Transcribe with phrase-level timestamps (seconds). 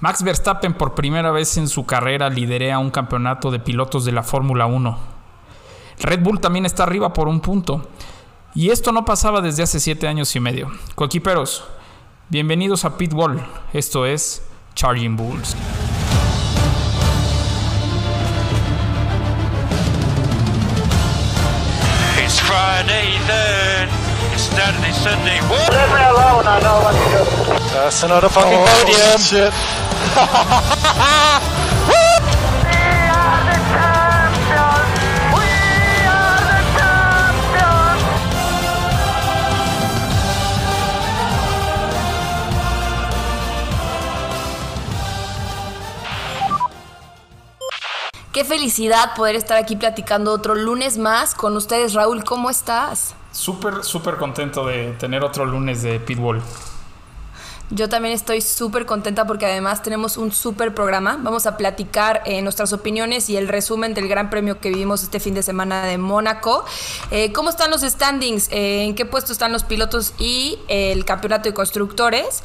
[0.00, 4.22] Max Verstappen por primera vez en su carrera liderea un campeonato de pilotos de la
[4.22, 4.98] Fórmula 1.
[6.00, 7.88] Red Bull también está arriba por un punto.
[8.54, 10.70] Y esto no pasaba desde hace siete años y medio.
[10.94, 11.64] Coequiperos,
[12.30, 13.40] bienvenidos a Pitbull.
[13.72, 14.42] Esto es
[14.74, 15.54] Charging Bulls.
[22.22, 23.88] It's Friday then.
[24.32, 25.38] It's Saturday, Sunday.
[25.48, 25.70] What?
[25.72, 27.22] Leave me alone, I know what to do.
[27.74, 29.18] That's another fucking Oh, podium.
[29.18, 29.52] shit.
[48.32, 51.92] Qué felicidad poder estar aquí platicando otro lunes más con ustedes.
[51.92, 53.14] Raúl, ¿cómo estás?
[53.32, 56.40] Súper, súper contento de tener otro lunes de Pitbull.
[57.70, 61.18] Yo también estoy súper contenta porque además tenemos un súper programa.
[61.22, 65.20] Vamos a platicar eh, nuestras opiniones y el resumen del gran premio que vivimos este
[65.20, 66.64] fin de semana de Mónaco.
[67.12, 68.48] Eh, ¿Cómo están los standings?
[68.50, 72.42] Eh, ¿En qué puesto están los pilotos y el campeonato de constructores?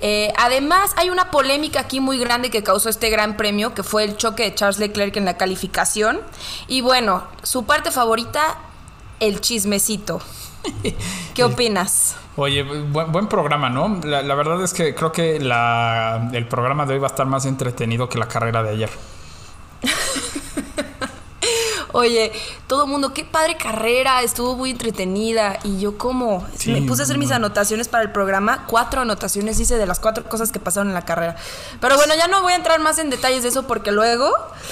[0.00, 4.04] Eh, además, hay una polémica aquí muy grande que causó este gran premio, que fue
[4.04, 6.20] el choque de Charles Leclerc en la calificación.
[6.68, 8.58] Y bueno, su parte favorita,
[9.20, 10.20] el chismecito.
[11.34, 12.16] ¿Qué opinas?
[12.36, 14.00] Oye, buen, buen programa, ¿no?
[14.04, 17.26] La, la verdad es que creo que la- el programa de hoy va a estar
[17.26, 18.90] más entretenido que la carrera de ayer.
[21.96, 22.30] Oye,
[22.66, 25.58] todo el mundo, qué padre carrera, estuvo muy entretenida.
[25.64, 27.36] Y yo como, Sí, me puse a hacer mis no.
[27.36, 31.06] anotaciones para el programa, cuatro anotaciones hice de las cuatro cosas que pasaron en la
[31.06, 31.36] carrera.
[31.80, 34.30] Pero bueno, ya no voy a entrar más en detalles de eso porque luego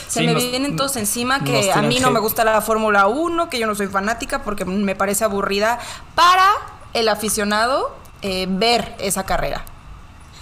[0.08, 3.06] se Sí, me nos- vienen todos encima que a mí no me gusta la Fórmula
[3.06, 5.78] 1, que yo no soy fanática porque me parece aburrida
[6.14, 6.46] para
[6.92, 9.64] el aficionado eh, ver esa carrera.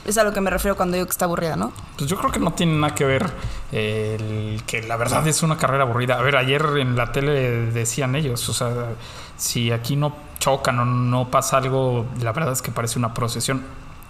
[0.04, 1.72] Es a lo que me refiero cuando digo que está aburrida, ¿no?
[1.96, 3.30] Pues yo creo que no tiene nada que ver
[3.70, 6.18] el que la verdad es una carrera aburrida.
[6.18, 8.94] A ver, ayer en la tele decían ellos, o sea,
[9.36, 13.62] si aquí no chocan o no pasa algo, la verdad es que parece una procesión.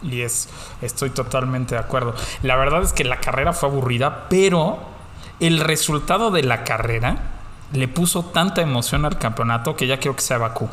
[0.02, 0.48] Y es,
[0.80, 2.14] estoy totalmente de acuerdo.
[2.42, 4.78] La verdad es que la carrera fue aburrida, pero
[5.40, 7.16] el resultado de la carrera
[7.72, 10.68] le puso tanta emoción al campeonato que ya quiero que sea Bakú.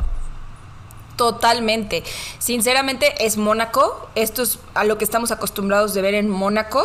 [1.20, 2.02] Totalmente.
[2.38, 4.08] Sinceramente es Mónaco.
[4.14, 6.82] Esto es a lo que estamos acostumbrados de ver en Mónaco.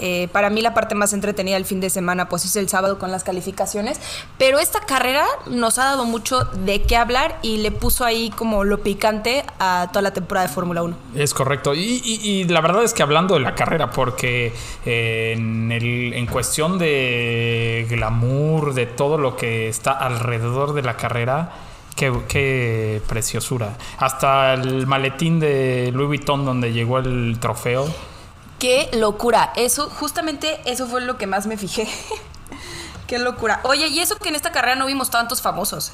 [0.00, 2.98] Eh, para mí la parte más entretenida del fin de semana pues es el sábado
[2.98, 4.00] con las calificaciones.
[4.38, 8.64] Pero esta carrera nos ha dado mucho de qué hablar y le puso ahí como
[8.64, 10.96] lo picante a toda la temporada de Fórmula 1.
[11.14, 11.74] Es correcto.
[11.74, 14.54] Y, la verdad es que hablando de la carrera, porque
[14.86, 21.52] eh, el- en cuestión de glamour, de todo lo que está alrededor de la carrera,
[21.96, 23.76] qué, qué preciosura.
[23.98, 27.86] Hasta el maletín de Louis Vuitton donde llegó el trofeo.
[28.58, 29.52] Qué locura.
[29.56, 31.88] Eso, justamente eso fue lo que más me fijé.
[33.06, 33.60] qué locura.
[33.64, 35.92] Oye, y eso que en esta carrera no vimos tantos famosos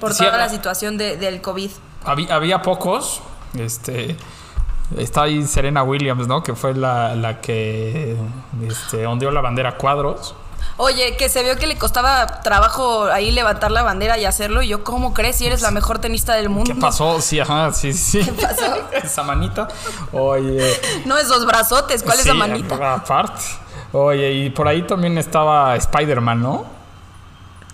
[0.00, 1.70] por Sí, toda la situación de- del COVID.
[2.04, 3.20] Había, había pocos.
[3.58, 4.16] Este.
[4.96, 6.42] Está ahí Serena Williams, ¿no?
[6.42, 8.16] Que fue la, la que
[8.66, 10.34] este, ondeó la bandera cuadros.
[10.76, 14.62] Oye, que se vio que le costaba trabajo ahí levantar la bandera y hacerlo.
[14.62, 16.72] Y yo, ¿cómo crees si eres la mejor tenista del mundo?
[16.72, 17.20] ¿Qué pasó?
[17.20, 18.20] Sí, ajá, sí, sí.
[18.24, 18.64] ¿Qué pasó?
[18.92, 19.68] Esa manita.
[20.12, 20.80] Oye.
[21.04, 22.94] No, esos brazotes, ¿cuál es la manita?
[22.94, 23.42] Aparte.
[23.92, 26.64] Oye, y por ahí también estaba Spider-Man, ¿no?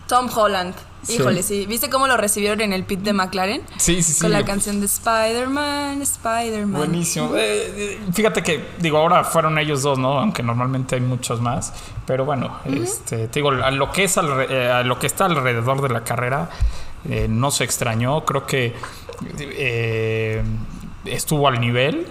[0.06, 0.74] Tom Holland.
[1.08, 1.66] Híjole, sí.
[1.66, 3.62] ¿Viste cómo lo recibieron en el pit de McLaren?
[3.76, 4.20] Sí, sí, sí.
[4.22, 6.72] Con la canción de Spider-Man, Spider-Man.
[6.78, 7.34] Buenísimo.
[7.36, 10.18] Eh, eh, fíjate que, digo, ahora fueron ellos dos, ¿no?
[10.18, 11.72] Aunque normalmente hay muchos más.
[12.06, 15.24] Pero bueno, este, te digo, a lo que es alre- eh, a lo que está
[15.26, 16.50] alrededor de la carrera,
[17.08, 18.24] eh, no se extrañó.
[18.24, 18.74] Creo que
[19.38, 20.42] eh,
[21.04, 22.06] estuvo al nivel.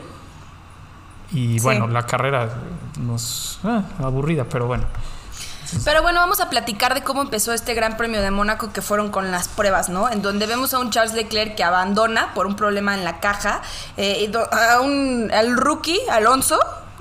[1.31, 1.63] Y Sí.
[1.63, 2.47] bueno, la carrera
[2.99, 4.83] nos ah, aburrida, pero bueno.
[5.85, 9.09] Pero bueno, vamos a platicar de cómo empezó este Gran Premio de Mónaco que fueron
[9.11, 10.09] con las pruebas, ¿no?
[10.09, 13.61] En donde vemos a un Charles Leclerc que abandona por un problema en la caja,
[13.97, 16.59] eh, a un, al rookie Alonso.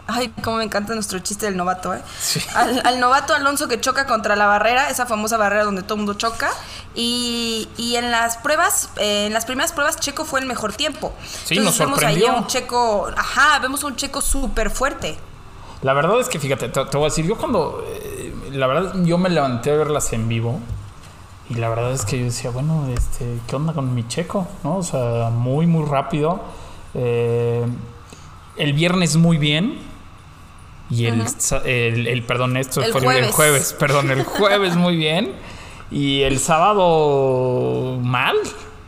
[0.09, 2.03] Ay, cómo me encanta nuestro chiste del novato, ¿eh?
[2.21, 2.43] Sí.
[2.57, 5.99] Al, al novato Alonso que choca contra la barrera, esa famosa barrera donde todo el
[5.99, 6.51] mundo choca.
[6.95, 11.15] Y, y en las pruebas, eh, en las primeras pruebas, Checo fue el mejor tiempo.
[11.45, 12.33] Sí, nos vemos ahí sorprendió.
[12.33, 15.17] a un Checo, ajá, vemos a un Checo súper fuerte.
[15.83, 18.12] La verdad es que, fíjate, te, te voy a decir, yo cuando, eh,
[18.53, 20.61] la verdad, yo me levanté a verlas en vivo
[21.51, 24.47] y la verdad es que yo decía, bueno, este, ¿qué onda con mi checo?
[24.65, 24.77] ¿No?
[24.79, 26.41] O sea, muy, muy rápido.
[26.95, 27.65] Eh,
[28.57, 29.79] el viernes muy bien
[30.91, 31.25] y el,
[31.65, 33.35] el, el- perdón, esto El fue el- el jueves.
[33.35, 35.33] jueves, perdón, el jueves muy bien
[35.91, 38.37] y el sábado mal,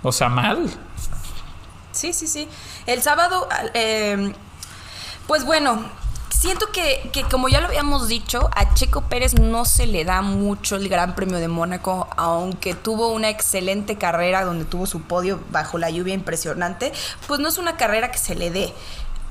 [0.02, 0.68] o sea, mal.
[1.92, 2.48] Sí, sí, sí.
[2.86, 4.32] El sábado, eh,
[5.26, 5.82] pues bueno,
[6.34, 10.20] Siento que, que, como ya lo habíamos dicho, a Checo Pérez no se le da
[10.20, 15.38] mucho el Gran Premio de Mónaco, aunque tuvo una excelente carrera donde tuvo su podio
[15.50, 16.92] bajo la lluvia impresionante,
[17.28, 18.74] pues no es una carrera que se le dé.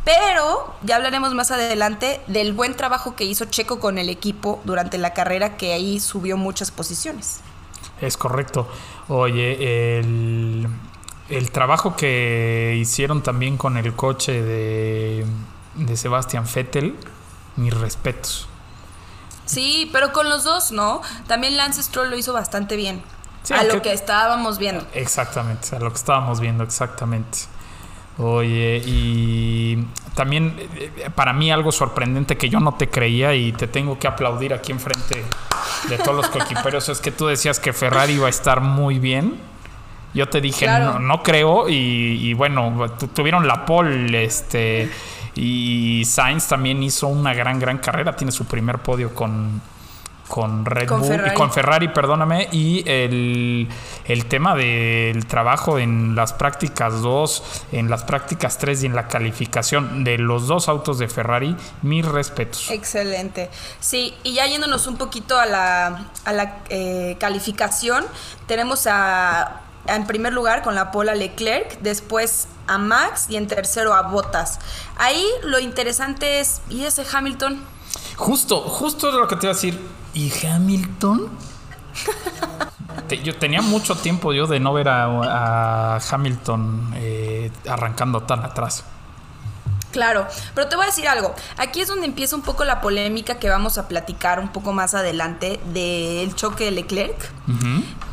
[0.05, 4.97] Pero ya hablaremos más adelante del buen trabajo que hizo Checo con el equipo durante
[4.97, 7.41] la carrera, que ahí subió muchas posiciones.
[8.01, 8.67] Es correcto.
[9.09, 10.67] Oye, el,
[11.29, 15.25] el trabajo que hicieron también con el coche de,
[15.75, 16.95] de Sebastian Vettel,
[17.55, 18.47] mis respetos.
[19.45, 21.01] Sí, pero con los dos, ¿no?
[21.27, 23.01] También Lance Stroll lo hizo bastante bien.
[23.43, 24.85] Sí, a lo que estábamos viendo.
[24.93, 27.39] Exactamente, a lo que estábamos viendo, exactamente.
[28.17, 33.67] Oye, y también eh, para mí algo sorprendente que yo no te creía y te
[33.67, 35.25] tengo que aplaudir aquí enfrente
[35.89, 39.39] de todos los coequiperos es que tú decías que Ferrari iba a estar muy bien.
[40.13, 40.93] Yo te dije, Claro.
[40.93, 41.73] no, no creo, y,
[42.21, 44.91] y bueno, tu- tuvieron la pole, este,
[45.35, 49.61] y Sainz también hizo una gran, gran carrera, tiene su primer podio con,
[50.27, 51.31] con Red Con Bull, Ferrari.
[51.31, 53.67] y con Ferrari, perdóname, y el,
[54.05, 59.07] el tema del trabajo en las prácticas 2, en las prácticas 3 y en la
[59.07, 62.69] calificación de los dos autos de Ferrari, mis respetos.
[62.71, 63.49] Excelente.
[63.79, 68.05] Sí, y ya yéndonos un poquito a la, a la eh, calificación,
[68.47, 73.47] tenemos a, a, en primer lugar con la Pola Leclerc, después a Max y en
[73.47, 74.59] tercero a Bottas.
[74.97, 77.61] Ahí lo interesante es, ¿y ese Hamilton?
[78.15, 79.79] Justo, justo es lo que te iba a decir.
[80.13, 81.29] ¿Y Hamilton?
[83.07, 88.43] Te- yo tenía mucho tiempo yo de no ver a, a Hamilton eh, arrancando tan
[88.45, 88.85] atrás.
[89.93, 91.33] Claro, pero te voy a decir algo.
[91.57, 94.93] Aquí es donde empieza un poco la polémica que vamos a platicar un poco más
[94.93, 97.31] adelante del choque de Leclerc.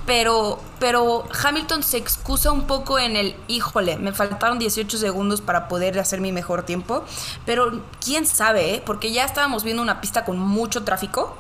[0.07, 5.69] Pero, pero Hamilton se excusa un poco en el, híjole, me faltaron 18 segundos para
[5.69, 7.05] poder hacer mi mejor tiempo.
[7.47, 8.83] Pero quién sabe, ¿eh?
[8.85, 11.37] porque ya estábamos viendo una pista con mucho tráfico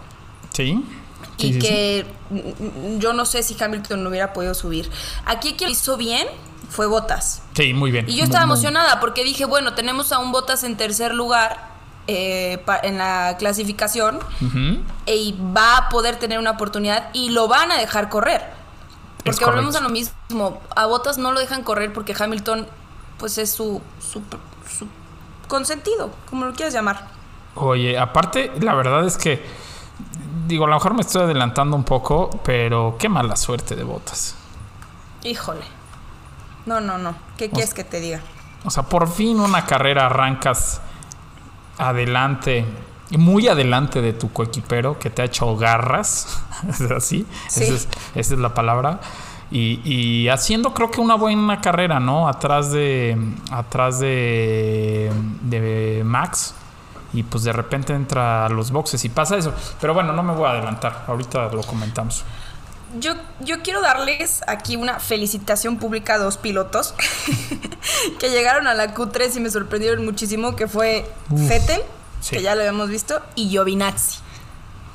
[0.52, 0.84] Sí.
[1.38, 2.06] Y sí, que
[2.98, 4.90] yo no sé si Hamilton no hubiera podido subir.
[5.24, 6.26] Aquí quien lo hizo bien
[6.70, 7.42] fue Bottas.
[7.54, 8.08] Sí, muy bien.
[8.08, 11.68] Y yo estaba emocionada porque dije, bueno, tenemos a un Bottas en tercer lugar
[12.06, 14.18] eh, pa- en la clasificación
[15.06, 18.40] y va a poder tener una oportunidad y lo van a dejar correr.
[19.24, 20.60] Porque volvemos a lo mismo.
[20.74, 22.66] A Bottas no lo dejan correr porque Hamilton,
[23.18, 24.22] pues es su, su,
[24.66, 24.86] su
[25.46, 27.08] consentido, como lo quieras llamar.
[27.56, 29.44] Oye, aparte, la verdad es que,
[30.46, 34.36] digo, a lo mejor me estoy adelantando un poco, pero qué mala suerte de botas.
[35.24, 35.64] Híjole.
[36.66, 37.14] No, no, no.
[37.36, 38.20] ¿Qué quieres que te diga?
[38.64, 40.80] O sea, por fin una carrera arrancas
[41.78, 42.64] adelante,
[43.10, 47.64] muy adelante de tu coequipero que te ha hecho garras, es así, Sí.
[47.64, 49.00] esa, es, esa es la palabra.
[49.52, 52.28] Y, y haciendo creo que una buena carrera, ¿no?
[52.28, 53.18] Atrás de
[53.50, 55.10] atrás de,
[55.42, 56.54] de Max.
[57.12, 59.52] Y pues de repente entra a los boxes y pasa eso.
[59.80, 61.02] Pero bueno, no me voy a adelantar.
[61.08, 62.22] Ahorita lo comentamos.
[62.98, 66.94] Yo, yo quiero darles aquí una felicitación pública a dos pilotos
[68.18, 71.50] que llegaron a la Q3 y me sorprendieron muchísimo, que fue Uf,
[72.20, 72.36] sí.
[72.36, 74.18] que ya lo habíamos visto, y Giovinazzi.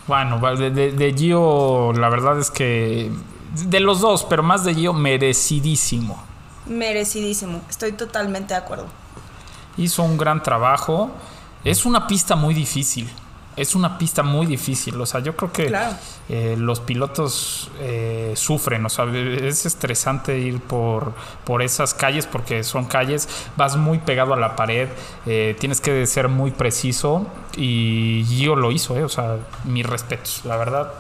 [0.08, 3.12] Bueno, de, de, de Gio, la verdad es que.
[3.56, 6.22] De los dos, pero más de Gio, merecidísimo.
[6.68, 8.88] Merecidísimo, estoy totalmente de acuerdo.
[9.78, 11.12] Hizo un gran trabajo.
[11.64, 13.10] Es una pista muy difícil.
[13.56, 15.00] Es una pista muy difícil.
[15.00, 15.96] O sea, yo creo que Claro.
[16.28, 18.86] eh, los pilotos eh, sufren.
[18.86, 21.14] O sea, es estresante ir por,
[21.46, 23.28] por esas calles porque son calles.
[23.56, 24.90] Vas muy pegado a la pared.
[25.26, 27.28] eh, tienes que ser muy preciso.
[27.56, 30.42] Y Gio lo hizo, eh, O sea, mis respetos.
[30.44, 30.92] La verdad,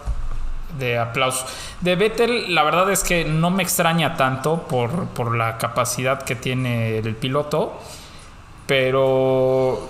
[0.79, 1.45] de aplauso.
[1.81, 6.35] De Vettel, la verdad es que no me extraña tanto por, por la capacidad que
[6.35, 7.79] tiene el piloto,
[8.67, 9.87] pero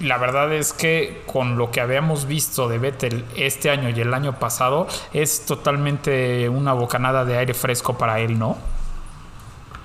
[0.00, 4.12] la verdad es que con lo que habíamos visto de Vettel este año y el
[4.12, 8.58] año pasado, es totalmente una bocanada de aire fresco para él, ¿no?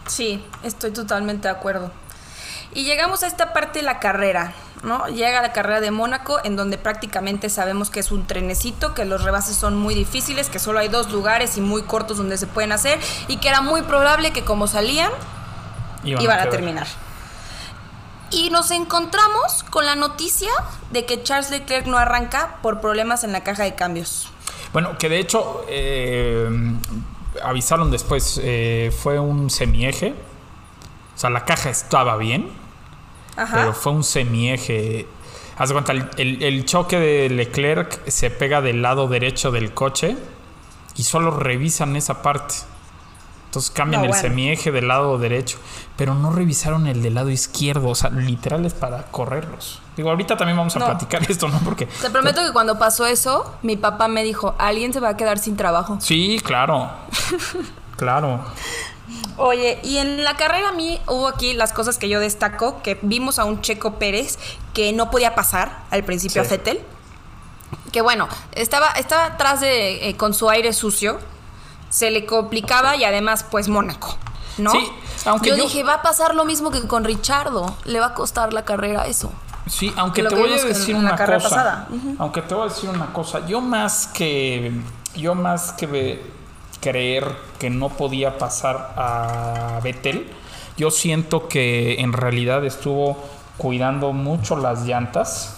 [0.07, 1.91] Sí, estoy totalmente de acuerdo.
[2.73, 5.07] Y llegamos a esta parte de la carrera, ¿no?
[5.07, 9.23] Llega la carrera de Mónaco, en donde prácticamente sabemos que es un trenecito, que los
[9.23, 12.71] rebases son muy difíciles, que solo hay dos lugares y muy cortos donde se pueden
[12.71, 15.11] hacer, y que era muy probable que como salían,
[16.03, 16.87] Iban, iban a terminar.
[18.31, 20.51] Y nos encontramos con la noticia
[20.91, 24.31] de que Charles Leclerc no arranca por problemas en la caja de cambios.
[24.73, 26.47] Bueno, que de hecho eh,
[27.43, 30.13] avisaron después, eh, fue un semieje.
[31.15, 32.51] O sea, la caja estaba bien,
[33.35, 33.57] Ajá.
[33.57, 35.07] pero fue un semieje.
[35.57, 39.73] Haz de cuenta, el, el- el choque de Leclerc se pega del lado derecho del
[39.73, 40.15] coche
[40.95, 42.55] y solo revisan esa parte.
[43.49, 45.57] Entonces cambian No, el semieje del lado derecho,
[45.97, 49.81] pero no revisaron el del lado izquierdo, o sea, literal es para correrlos.
[49.97, 50.85] Digo, ahorita también vamos a No.
[50.85, 51.57] platicar esto, ¿no?
[51.65, 55.17] Porque Te prometo que cuando pasó eso, mi papá me dijo, alguien se va a
[55.17, 55.97] quedar sin trabajo.
[55.99, 56.91] sí, claro.
[57.97, 58.39] claro.
[59.37, 62.99] Oye, y en la carrera a mí hubo aquí las cosas que yo destaco, que
[63.01, 64.37] vimos a un Checo Pérez
[64.73, 66.47] que no podía pasar al principio Sí.
[66.47, 66.79] a Fettel.
[67.91, 71.19] Que bueno, estaba, estaba atrás de, eh, con su aire sucio,
[71.89, 74.15] se le complicaba y además pues Mónaco,
[74.57, 74.71] ¿no?
[74.71, 74.91] Sí,
[75.25, 78.13] aunque yo, yo- dije, va a pasar lo mismo que con Richardo, le va a
[78.13, 79.31] costar la carrera eso.
[79.67, 81.87] Sí, aunque te voy a decir una carrera cosa.
[82.17, 83.45] Aunque te voy a decir una cosa.
[83.45, 84.71] Yo más que.
[85.15, 86.23] Yo más que
[86.81, 90.31] creer que no podía pasar a Vettel,
[90.77, 93.17] yo siento que en realidad estuvo
[93.57, 95.55] cuidando mucho las llantas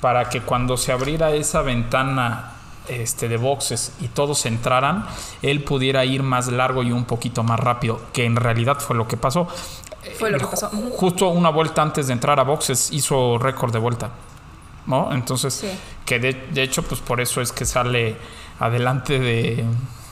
[0.00, 2.52] para que cuando se abriera esa ventana
[2.88, 5.06] este, de boxes y todos entraran,
[5.42, 9.06] él pudiera ir más largo y un poquito más rápido, que en realidad fue lo
[9.08, 9.48] que pasó.
[10.18, 10.70] Fue lo que Ju- pasó.
[10.70, 14.10] Justo una vuelta antes de entrar a boxes hizo récord de vuelta.
[14.86, 15.12] ¿No?
[15.12, 15.68] Entonces, Sí.
[16.04, 18.16] que de, de hecho, pues por eso es que sale
[18.60, 19.64] adelante de,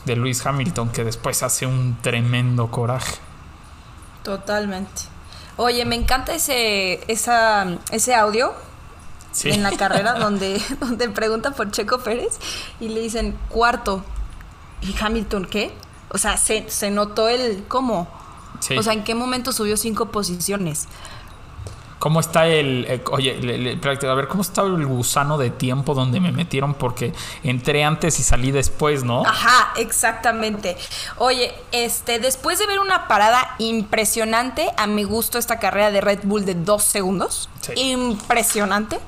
[0.03, 3.15] de Lewis Hamilton, que después hace un tremendo coraje.
[4.23, 5.03] Totalmente.
[5.57, 8.53] Oye, me encanta ese, esa, ese audio
[9.35, 9.49] Sí.
[9.51, 12.39] en la carrera donde, donde preguntan por Checo Pérez
[12.79, 14.01] y le dicen cuarto.
[14.81, 15.73] ¿Y Hamilton qué?
[16.09, 18.07] O sea, se, se notó el cómo.
[18.61, 18.77] Sí.
[18.77, 20.87] O sea, ¿en qué momento subió cinco posiciones?
[21.99, 22.85] ¿Cómo está el...
[22.87, 26.31] eh, oye, le- le- espérate, a ver, ¿cómo está el gusano de tiempo donde me
[26.31, 26.73] metieron?
[26.75, 27.13] Porque
[27.43, 29.25] entré antes y salí después, ¿no?
[29.25, 30.77] Ajá, exactamente.
[31.17, 36.19] Oye, este, después de ver una parada impresionante, a mi gusto esta carrera de Red
[36.23, 37.71] Bull de dos segundos, Sí.
[37.75, 38.99] impresionante,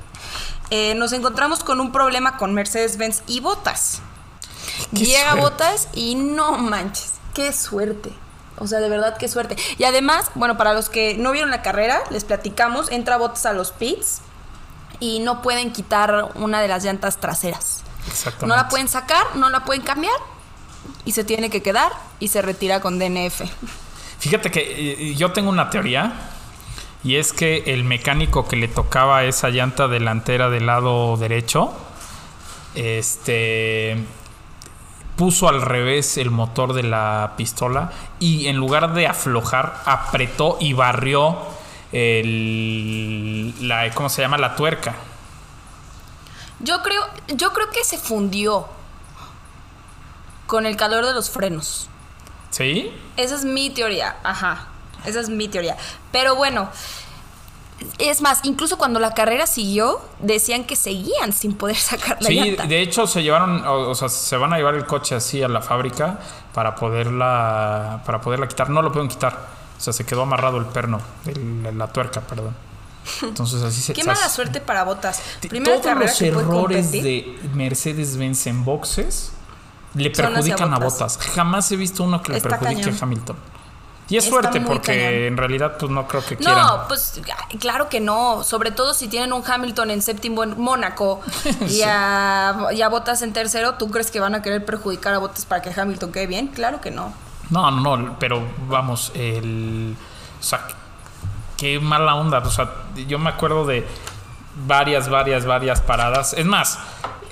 [0.70, 4.00] eh, nos encontramos con un problema con Mercedes-Benz y Botas.
[4.90, 5.40] Qué Llega suerte.
[5.40, 8.12] Botas y no manches, qué suerte.
[8.58, 9.56] O sea, de verdad, qué suerte.
[9.78, 13.52] Y además, bueno, para los que no vieron la carrera, les platicamos, entra Botas a
[13.52, 14.20] los pits
[15.00, 17.82] y no pueden quitar una de las llantas traseras.
[18.08, 18.46] Exactamente.
[18.46, 20.16] No la pueden sacar, no la pueden cambiar
[21.04, 23.42] y se tiene que quedar y se retira con DNF.
[24.18, 24.60] Fíjate que
[25.10, 26.12] eh, yo tengo una teoría
[27.04, 31.72] y es que el mecánico que le tocaba esa llanta delantera del lado derecho,
[32.74, 33.96] este
[35.16, 37.90] puso al revés el motor de la pistola
[38.20, 41.36] y en lugar de aflojar apretó y barrió
[41.90, 44.38] el la ¿cómo se llama?
[44.38, 44.94] la tuerca.
[46.60, 48.68] Yo creo, yo creo que se fundió
[50.46, 51.88] con el calor de los frenos.
[52.50, 52.92] ¿Sí?
[53.16, 54.68] Esa es mi teoría, ajá.
[55.04, 55.76] Esa es mi teoría.
[56.12, 56.68] Pero bueno,
[57.98, 62.34] es más, incluso cuando la carrera siguió, decían que seguían sin poder sacar la Sí,
[62.34, 62.64] llanta.
[62.66, 65.48] de hecho se llevaron, o, o sea, se van a llevar el coche así a
[65.48, 66.18] la fábrica
[66.52, 68.70] para poderla, para poderla quitar.
[68.70, 69.58] No lo pueden quitar.
[69.76, 72.56] O sea, se quedó amarrado el perno, el- la tuerca, perdón.
[73.22, 73.92] Entonces así se.
[73.94, 75.22] Qué mala suerte para Botas.
[75.48, 79.32] Primera Todos los que errores de Mercedes-Benz en boxes
[79.94, 81.16] le Son perjudican a botas.
[81.34, 82.98] Jamás he visto uno que le Está perjudique cañón.
[83.00, 83.36] a Hamilton.
[84.10, 85.14] Y es Está suerte porque cañón.
[85.24, 86.56] en realidad pues no creo que quieran.
[86.66, 87.20] No, pues
[87.60, 88.42] claro que no.
[88.42, 91.20] Sobre todo si tienen un Hamilton en séptimo en Mónaco
[91.66, 91.82] y, Sí.
[91.86, 95.44] a, y a Bottas en tercero, ¿tú crees que van a querer perjudicar a Bottas
[95.44, 96.46] para que Hamilton quede bien?
[96.48, 97.12] Claro que no.
[97.50, 99.94] No, no, no, pero vamos, el.
[100.40, 100.66] O sea,
[101.56, 102.38] qué mala onda.
[102.38, 102.70] O sea,
[103.06, 103.86] yo me acuerdo de
[104.66, 106.32] varias, varias, varias paradas.
[106.34, 106.78] Es más,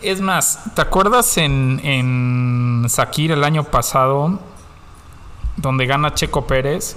[0.02, 4.38] es más, ¿te acuerdas en, en Sakir el año pasado,
[5.56, 6.96] donde gana Checo Pérez?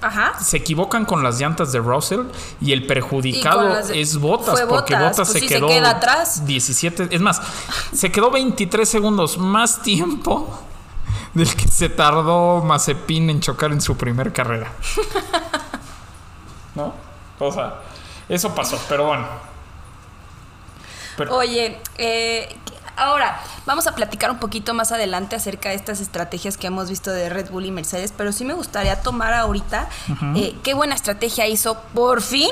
[0.00, 0.38] Ajá.
[0.38, 2.20] Se equivocan con las llantas de Russell
[2.60, 6.46] y el perjudicado de- es Botas, porque Botas pues se sí, se quedó queda atrás.
[6.46, 7.42] 17, es más,
[7.92, 10.56] se quedó 23 segundos más tiempo
[11.34, 14.70] del que se tardó Mazepin en chocar en su primer carrera.
[16.76, 16.94] ¿No?
[17.40, 17.80] O sea,
[18.28, 19.26] eso pasó, pero bueno.
[21.16, 22.56] Pero- Oye, eh,
[22.98, 27.10] ahora vamos a platicar un poquito más adelante acerca de estas estrategias que hemos visto
[27.10, 29.88] de Red Bull y Mercedes, pero sí me gustaría tomar ahorita
[30.36, 32.50] eh, qué buena estrategia hizo por fin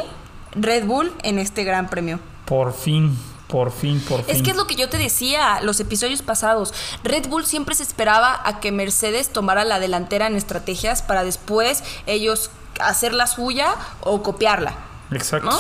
[0.52, 2.20] Red Bull en este Gran Premio.
[2.46, 4.34] por fin, por fin, por fin.
[4.34, 6.72] Es que es lo que yo te decía los episodios pasados.
[7.04, 11.84] Red Bull siempre se esperaba a que Mercedes tomara la delantera en estrategias para después
[12.06, 12.50] ellos
[12.80, 14.74] hacer la suya o copiarla,
[15.10, 15.50] Exacto.
[15.50, 15.58] ¿no?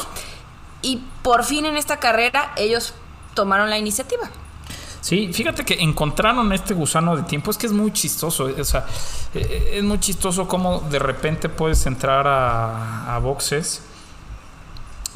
[0.82, 2.92] Y por fin en esta carrera ellos
[3.34, 4.30] tomaron la iniciativa.
[5.06, 7.52] Sí, fíjate que encontraron este gusano de tiempo.
[7.52, 8.50] Es que es muy chistoso.
[8.58, 8.84] O sea,
[9.34, 13.82] eh, es muy chistoso cómo de repente puedes entrar a, a boxes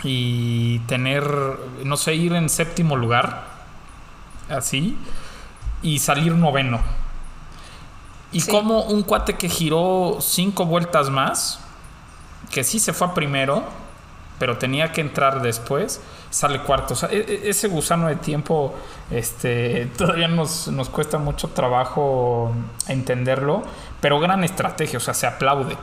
[0.04, 1.24] y tener,
[1.82, 3.42] no sé, ir en séptimo lugar,
[4.48, 4.96] así,
[5.82, 6.78] y salir noveno.
[8.30, 8.48] Y Sí.
[8.52, 11.58] como un cuate que giró cinco vueltas más,
[12.52, 13.64] que sí se fue a primero,
[14.40, 16.94] pero tenía que entrar después, sale cuarto.
[17.10, 18.74] E- e- ese gusano de tiempo
[19.10, 22.50] este, todavía nos, nos cuesta mucho trabajo
[22.88, 23.62] entenderlo,
[24.00, 25.76] pero gran estrategia, o sea, se aplaude.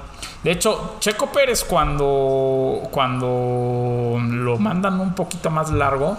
[0.43, 6.17] De hecho, Checo Pérez cuando, cuando lo mandan un poquito más largo,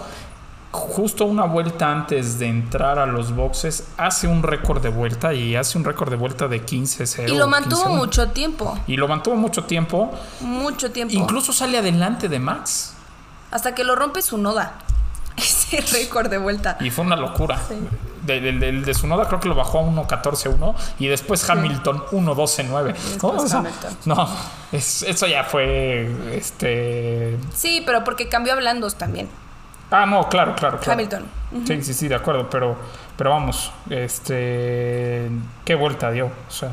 [0.71, 5.55] justo una vuelta antes de entrar a los boxes, hace un récord de vuelta y
[5.55, 7.29] hace un récord de vuelta de 15-0.
[7.29, 7.95] Y lo mantuvo 15-1.
[7.95, 8.79] mucho tiempo.
[8.87, 10.11] Y lo mantuvo mucho tiempo.
[10.41, 11.13] Mucho tiempo.
[11.15, 12.93] Incluso sale adelante de Max.
[13.51, 14.73] Hasta que lo rompe su noda.
[15.37, 16.77] Ese récord de vuelta.
[16.81, 17.59] Y fue una locura.
[18.25, 22.03] De, de, de- de su noda creo que lo bajó a 1.14.1 y después Hamilton
[22.11, 22.95] 1.12.9.
[23.23, 23.63] No, o sea,
[24.05, 24.29] no,
[24.71, 29.29] es- eso ya fue este Sí, pero porque cambió a blandos también.
[29.91, 30.93] Ah, no, claro, claro, claro.
[30.93, 31.25] Hamilton.
[31.65, 32.77] Sí, sí, sí, de acuerdo, pero
[33.17, 35.29] pero vamos, este
[35.65, 36.71] qué vuelta dio, o sea,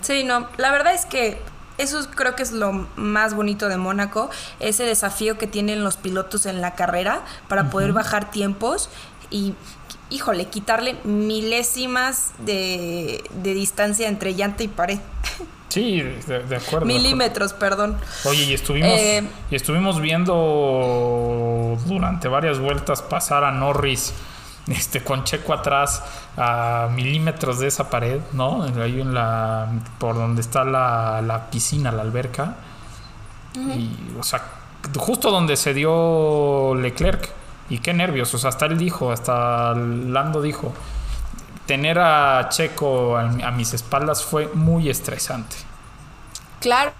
[0.00, 1.40] Sí, no, la verdad es que
[1.78, 4.30] eso es- creo que es lo más bonito de Mónaco,
[4.60, 8.88] ese desafío que tienen los pilotos en la carrera para poder bajar tiempos
[9.30, 9.54] y,
[10.10, 14.98] híjole, quitarle milésimas de, de distancia entre llanta y pared.
[15.68, 16.48] sí, de, de acuerdo.
[16.48, 16.86] de acuerdo.
[16.86, 17.96] Milímetros, perdón.
[18.24, 24.14] Oye, y estuvimos, Eh, y estuvimos viendo durante varias vueltas pasar a Norris
[24.68, 26.02] este, con Checo atrás
[26.36, 28.64] a milímetros de esa pared, ¿no?
[28.82, 29.68] Ahí en la.
[29.98, 32.56] por donde está la, la piscina, la alberca.
[33.54, 34.42] Y, o sea,
[34.96, 37.30] justo donde se dio Leclerc.
[37.68, 40.72] Y qué nervios, o sea, hasta él dijo, hasta Lando dijo.
[41.66, 45.56] Tener a Checo a, a mis espaldas fue muy estresante.
[46.60, 46.92] Claro,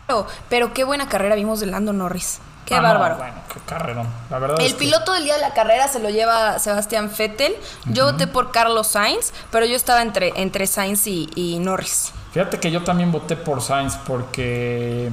[0.49, 2.39] pero qué buena carrera vimos de Lando Norris.
[2.67, 3.17] Qué Ah, no, bárbaro.
[3.19, 4.09] bueno, qué carrerón.
[4.29, 7.11] La verdad El es que- piloto del día de la carrera se lo lleva Sebastián
[7.17, 7.55] Vettel.
[7.87, 12.13] Yo voté por Carlos Sainz, pero yo estaba entre, entre Sainz y, y Norris.
[12.33, 15.11] Fíjate que yo también voté por Sainz porque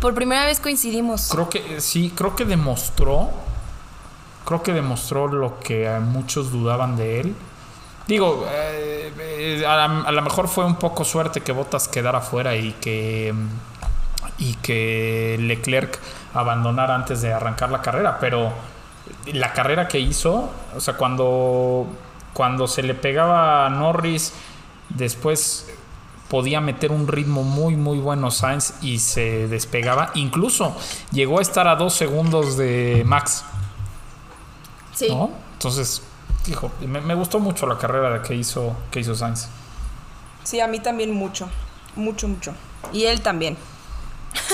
[0.00, 1.28] Por primera vez coincidimos.
[1.30, 3.30] creo que sí, creo que demostró,
[4.44, 7.34] creo que demostró lo que eh, muchos dudaban de él.
[8.10, 13.32] Digo, eh, a, lo mejor fue un poco suerte que Bottas quedara fuera y que
[14.36, 15.96] y que Leclerc
[16.34, 18.50] abandonara antes de arrancar la carrera, pero
[19.32, 21.86] la carrera que hizo, o sea, cuando
[22.32, 24.32] cuando se le pegaba a Norris,
[24.88, 25.68] después
[26.28, 30.10] podía meter un ritmo muy muy bueno Sainz y se despegaba.
[30.14, 30.76] Incluso
[31.12, 33.44] llegó a estar a dos segundos de Max,
[34.94, 35.06] Sí.
[35.10, 35.30] ¿no?
[35.52, 36.02] Entonces,
[36.46, 39.48] dijo, me, me gustó mucho la carrera que hizo, que hizo Sainz.
[40.44, 41.48] Sí, a mí también mucho.
[41.96, 42.54] Mucho, mucho.
[42.92, 43.56] Y él también.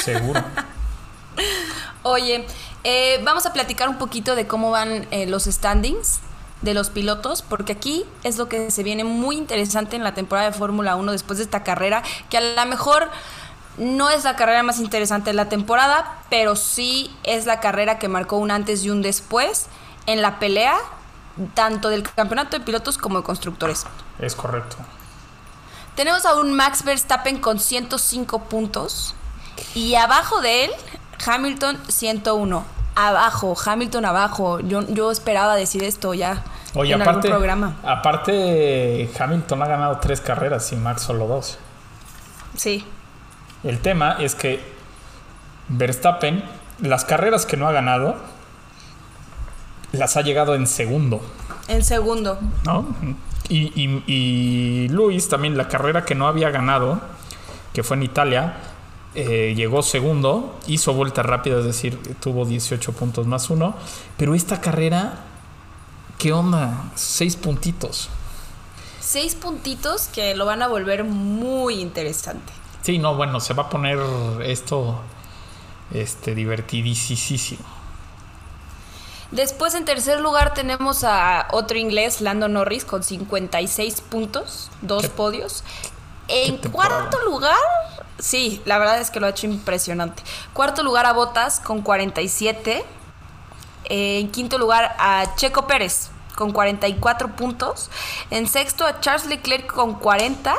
[0.03, 0.42] Seguro.
[2.03, 2.46] Oye,
[2.85, 6.20] eh, vamos a platicar un poquito de cómo van eh, los standings
[6.62, 10.51] de los pilotos, porque aquí es lo que se viene muy interesante en la temporada
[10.51, 13.11] de Fórmula 1 después de esta carrera, que a lo mejor
[13.77, 18.09] no es la carrera más interesante de la temporada, pero sí es la carrera que
[18.09, 19.66] marcó un antes y un después
[20.07, 20.77] en la pelea
[21.55, 23.87] tanto del campeonato de pilotos como de constructores.
[24.18, 24.77] es correcto.
[25.94, 29.14] Tenemos a un Max Verstappen con 105 puntos
[29.75, 30.70] y abajo de él
[31.27, 32.64] Hamilton 101.
[32.94, 34.61] Abajo, Hamilton abajo.
[34.61, 36.42] Yo, yo esperaba decir esto ya
[36.75, 37.77] Oye, en aparte, algún programa.
[37.83, 41.59] aparte, Hamilton ha ganado tres carreras y Max solo dos.
[42.57, 42.85] Sí.
[43.64, 44.62] El tema es que
[45.68, 46.44] Verstappen,
[46.81, 48.16] las carreras que no ha ganado,
[49.92, 51.20] las ha llegado en segundo,
[51.68, 52.38] En segundo.
[52.64, 52.87] ¿no?
[53.49, 57.01] Y, y, y Luis también, la carrera que no había ganado,
[57.72, 58.57] que fue en Italia,
[59.18, 63.75] eh, llegó segundo, hizo vuelta rápida, es decir, tuvo 18 puntos más uno,
[64.18, 65.20] pero esta carrera,
[66.18, 66.90] ¿qué onda?
[66.96, 68.11] Seis puntitos.
[69.01, 72.53] Seis puntitos que lo van a volver muy interesante.
[72.83, 73.99] Sí, no, bueno, se va a poner
[74.42, 75.01] esto
[75.94, 77.76] este, divertidísimo.
[79.37, 85.09] Después en tercer lugar tenemos a otro inglés, Lando Norris, con 56 puntos, dos Qué-
[85.11, 85.62] podios.
[86.29, 87.55] En cuarto lugar,
[88.18, 90.22] sí, la verdad es que lo ha hecho impresionante.
[90.55, 92.83] Cuarto lugar a Botas con 47.
[93.85, 97.90] Eh, en quinto lugar a Checo Pérez con 44 puntos.
[98.31, 100.57] En sexto a Charles Leclerc con 40.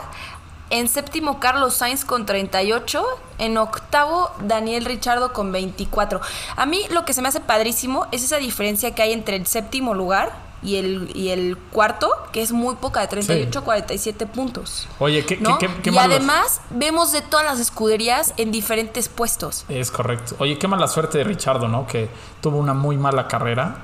[0.69, 3.03] En séptimo Carlos Sainz con 38.
[3.39, 6.21] En octavo Daniel Richardo con 24.
[6.55, 9.47] A mí lo que se me hace padrísimo es esa diferencia que hay entre el
[9.47, 14.25] séptimo lugar y el, y el cuarto, que es muy poca, de 38 a 47
[14.25, 14.87] puntos.
[14.99, 15.57] Oye, ¿qué, ¿no?
[15.59, 19.65] qué, qué, qué y además vemos de todas las escuderías en diferentes puestos.
[19.69, 20.35] Es correcto.
[20.39, 21.85] Oye, qué mala suerte de Richardo, ¿no?
[21.85, 22.09] Que
[22.41, 23.77] tuvo una muy mala carrera.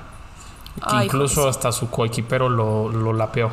[0.76, 3.52] Que Ay, incluso hasta su coequipero lo, lo lapeó.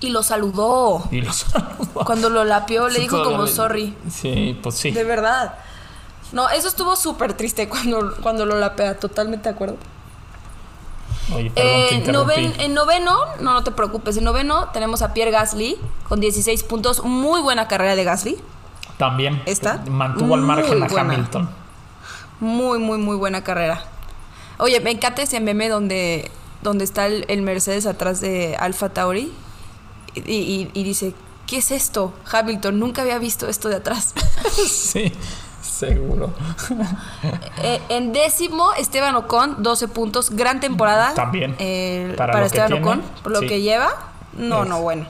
[0.00, 1.06] Y lo saludó.
[1.10, 2.04] Y lo saludó.
[2.04, 3.94] Cuando lo lapeó, le Sí, dijo como le- sorry.
[4.10, 4.90] Sí, pues sí.
[4.92, 5.54] De verdad.
[6.32, 9.76] No, eso estuvo súper triste cuando, cuando lo lapea, totalmente de acuerdo.
[11.34, 15.30] Oye, perdón, Eh, noven- en noveno, no, no te preocupes, en noveno tenemos a Pierre
[15.30, 15.76] Gasly
[16.08, 17.04] con 16 puntos.
[17.04, 18.36] Muy buena carrera de Gasly.
[18.96, 19.82] También ¿Esta?
[19.88, 21.14] mantuvo al margen a buena.
[21.14, 21.50] Hamilton.
[22.40, 23.84] Muy, muy, muy buena carrera.
[24.58, 26.30] Oye, me encanta ese meme donde,
[26.62, 29.32] donde está el, el Mercedes atrás de Alfa Tauri
[30.14, 31.14] y, y- y dice,
[31.46, 32.12] ¿qué es esto?
[32.30, 34.14] Hamilton, nunca había visto esto de atrás.
[34.68, 35.12] sí,
[35.62, 36.32] seguro.
[37.62, 40.30] Eh, en décimo, Esteban Ocon, 12 puntos.
[40.30, 41.14] Gran temporada.
[41.14, 41.56] También.
[41.58, 43.46] eh, Para Esteban tiene, Ocon, por lo sí.
[43.46, 43.88] que lleva.
[44.34, 44.68] No, Es.
[44.68, 45.06] no, bueno.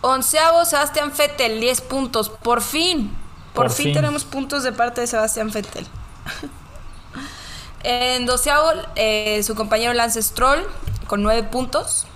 [0.00, 2.28] Onceavo, Sebastián Vettel, 10 puntos.
[2.30, 3.10] Por fin.
[3.52, 3.94] Por, Por fin, fin.
[3.94, 5.86] tenemos puntos de parte de Sebastián Vettel.
[7.82, 10.64] en doceavo, eh, su compañero Lance Stroll
[11.06, 12.06] con 9 puntos.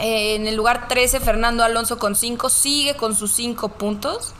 [0.00, 2.48] Eh, en el lugar 13, Fernando Alonso con 5.
[2.50, 4.32] Sigue con sus 5 puntos.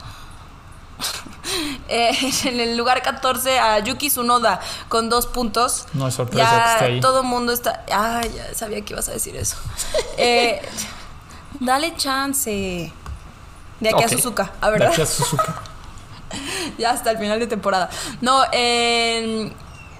[1.88, 2.10] Eh,
[2.44, 5.86] en el lugar 14 a Yuki Tsunoda con dos puntos.
[5.94, 7.00] No es sorpresa ya que esté ahí.
[7.00, 7.86] Todo el mundo está.
[7.90, 9.56] Ah, ya sabía que ibas a decir eso.
[10.18, 10.60] Eh,
[11.60, 12.92] dale chance.
[13.80, 14.04] De aquí Ok.
[14.04, 14.88] a Suzuka, a De verdad.
[14.92, 15.62] aquí a Suzuka.
[16.78, 17.88] ya hasta el final de temporada.
[18.20, 19.54] No, en,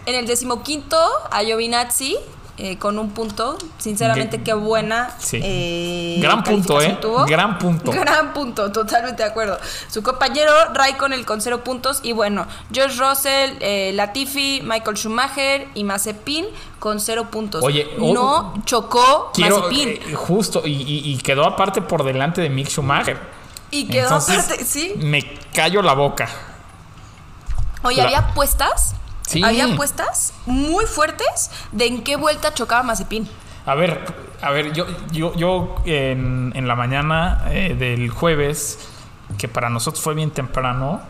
[0.05, 0.99] en el decimoquinto
[1.31, 2.19] a Giovinazzi
[2.59, 3.57] eh, con un punto.
[3.79, 5.11] Sinceramente, qué buena.
[5.19, 5.41] Sí.
[5.43, 6.99] eh, Gran punto, ¿eh?
[7.01, 7.25] tuvo.
[7.25, 7.91] Gran punto.
[7.93, 9.59] Gran punto, totalmente de acuerdo.
[9.89, 12.01] Su compañero Raikkonen con cero puntos.
[12.03, 16.47] Y bueno, George Russell, eh, Latifi, Michael Schumacher y Mazepin
[16.79, 17.63] con cero puntos.
[17.65, 19.89] Oye, oh, no chocó Quiero, Mazepin.
[19.91, 23.19] eh, justo, y, y- y quedó aparte por delante de Mick Schumacher.
[23.71, 24.95] y quedó Entonces, aparte, sí.
[24.99, 25.23] Me
[25.55, 26.29] callo la boca.
[27.83, 28.95] Oye, La- había apuestas.
[29.29, 29.43] Sí.
[29.45, 33.29] Había apuestas muy fuertes de en qué vuelta chocaba Mazepin.
[33.67, 34.01] A ver,
[34.41, 38.79] a ver, yo, yo, yo en, en la mañana eh, del jueves,
[39.37, 41.03] que para nosotros fue bien temprano,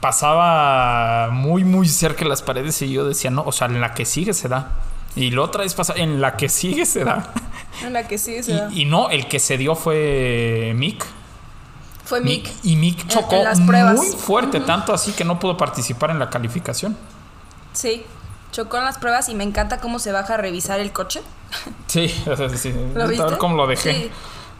[0.00, 3.94] pasaba muy, muy cerca de las paredes y yo decía, no, o sea, en la
[3.94, 4.72] que sigue se da.
[5.14, 7.32] Y la otra vez pasaba, en la que sigue se da.
[7.82, 8.40] En la que sí
[8.72, 11.06] Y, y no, el que se dio fue Mick.
[12.08, 12.46] Fue Mick.
[12.46, 13.96] Mick- y Mick en chocó las pruebas.
[13.96, 16.96] muy fuerte, tanto así que no pudo participar en la calificación.
[17.74, 18.04] Sí,
[18.50, 21.20] chocó en las pruebas y me encanta cómo se baja a revisar el coche.
[21.86, 22.08] Sí,
[22.56, 22.74] sí.
[22.94, 23.92] ¿Lo a ver cómo lo dejé.
[23.92, 24.10] Sí.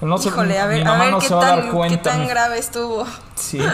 [0.02, 3.06] No se- Híjole, a ver, a ver no qué, tan, qué tan grave estuvo.
[3.34, 3.60] Sí.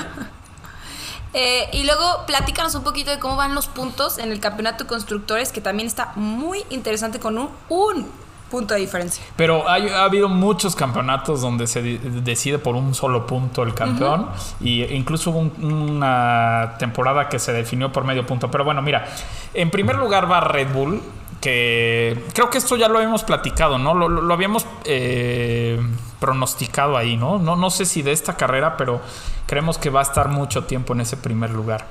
[1.37, 4.89] Eh, y luego platícanos un poquito de cómo van los puntos en el campeonato de
[4.89, 8.09] constructores, que también está muy interesante con un, un
[8.51, 9.25] punto de diferencia.
[9.37, 13.75] Pero hay- ha habido muchos campeonatos donde se de- decide por un solo punto el
[13.75, 14.29] campeón.
[14.61, 18.51] Y incluso hubo un- una temporada que se definió por medio punto.
[18.51, 19.07] Pero bueno, mira,
[19.55, 21.03] en primer lugar va Red Bull.
[21.41, 23.93] Que creo que esto ya lo habíamos platicado, ¿no?
[23.93, 25.79] Lo, lo- lo habíamos eh,
[26.19, 27.39] pronosticado ahí, ¿no?
[27.39, 27.55] ¿no?
[27.55, 29.03] No sé si de esta carrera, pero
[29.47, 31.87] creemos que va a estar mucho tiempo en ese primer lugar.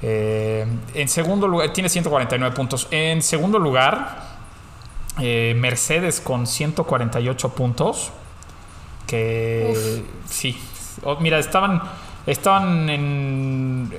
[0.00, 2.88] Eh, en segundo lugar, tiene 149 puntos.
[2.90, 4.35] En segundo lugar,
[5.18, 8.12] eh, Mercedes con 148 puntos.
[9.06, 10.58] Que sí.
[11.04, 11.82] Oh, mira, estaban.
[12.26, 13.92] Estaban en.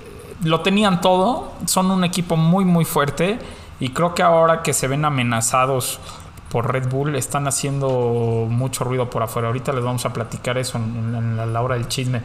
[0.43, 1.53] Lo tenían todo.
[1.65, 3.39] Son un equipo muy, muy fuerte.
[3.79, 5.99] Y creo que ahora que se ven amenazados
[6.49, 9.49] por Red Bull, están haciendo mucho ruido por afuera.
[9.49, 12.21] Ahorita les vamos a platicar eso en, en la, la hora del chisme.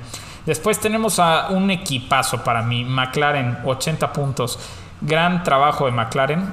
[0.46, 2.84] Después tenemos a un equipazo para mí.
[2.84, 4.58] McLaren, 80 puntos.
[5.00, 6.52] Gran trabajo de McLaren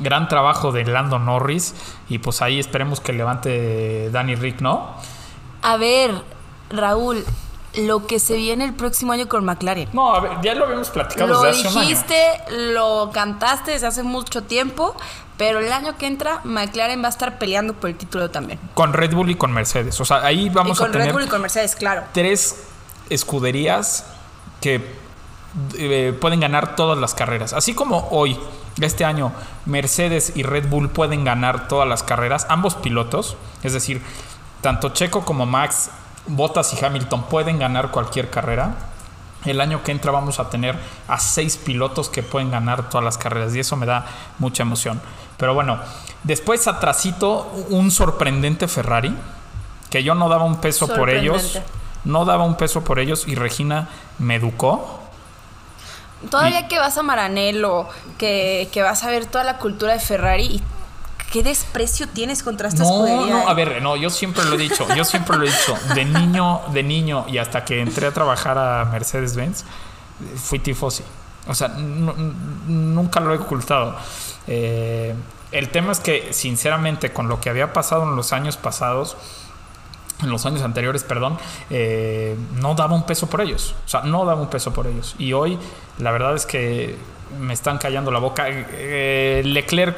[0.00, 1.74] gran trabajo de Lando Norris
[2.08, 4.94] y pues ahí esperemos que levante Danny Rick, ¿no?
[5.62, 6.12] A ver,
[6.70, 7.24] Raúl,
[7.74, 9.88] lo que se viene el próximo año con McLaren.
[9.92, 11.88] No, a ver, ya lo habíamos platicado Lo desde hace un año.
[11.88, 12.16] dijiste,
[12.72, 14.96] lo cantaste desde hace mucho tiempo,
[15.36, 18.58] pero el año que entra McLaren va a estar peleando por el título también.
[18.74, 20.00] Con Red Bull y con Mercedes.
[20.00, 22.04] O sea, ahí vamos y con a tener Red Bull y con Mercedes, claro.
[22.12, 22.64] tres
[23.10, 24.06] escuderías
[24.60, 24.84] que
[25.76, 27.52] eh, pueden ganar todas las carreras.
[27.52, 28.38] Así como hoy,
[28.80, 29.32] este año,
[29.66, 34.02] Mercedes y Red Bull pueden ganar todas las carreras, ambos pilotos, es decir,
[34.60, 35.90] tanto Checo como Max,
[36.26, 38.74] Bottas y Hamilton pueden ganar cualquier carrera.
[39.44, 43.18] El año que entra vamos a tener a seis pilotos que pueden ganar todas las
[43.18, 44.04] carreras y eso me da
[44.38, 45.00] mucha emoción.
[45.36, 45.78] Pero bueno,
[46.24, 49.16] después atrasito un sorprendente Ferrari,
[49.90, 51.60] que yo no daba un peso por ellos.
[52.04, 53.88] No daba un peso por ellos y Regina
[54.18, 54.97] me educó.
[56.30, 60.44] Todavía que vas a Maranello, que, que vas a ver toda la cultura de Ferrari
[60.46, 60.62] y
[61.32, 63.34] qué desprecio tienes contra esta No, escudería.
[63.34, 63.44] no, eh?
[63.46, 66.60] a ver, no, yo siempre lo he dicho, yo siempre lo he dicho, de niño,
[66.72, 69.64] de niño y hasta que entré a trabajar a Mercedes-Benz,
[70.36, 71.04] fui tifosi.
[71.46, 73.94] O sea, nunca lo he ocultado.
[74.46, 75.14] Eh,
[75.52, 79.16] el tema es que, sinceramente, con lo que había pasado en los años pasados,
[80.22, 81.38] en los años anteriores, perdón,
[81.70, 83.74] eh, no daba un peso por ellos.
[83.84, 85.14] O sea, no daba un peso por ellos.
[85.18, 85.58] Y hoy,
[85.98, 86.96] la verdad es que
[87.38, 88.46] me están callando la boca.
[88.48, 89.96] Eh, Leclerc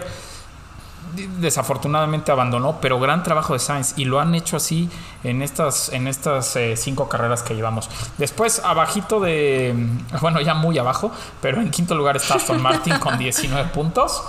[1.39, 4.89] desafortunadamente abandonó, pero gran trabajo de Sainz y lo han hecho así
[5.25, 7.91] en estas, en estas eh, cinco carreras que llevamos.
[8.19, 9.75] Después, abajito de,
[10.21, 14.23] bueno, ya muy abajo, pero en quinto lugar está Aston Martin con 19 puntos.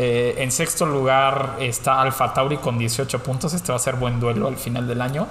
[0.00, 3.52] Eh, en sexto lugar está Alfa Tauri con 18 puntos.
[3.52, 5.26] Este va a ser buen duelo al final del año.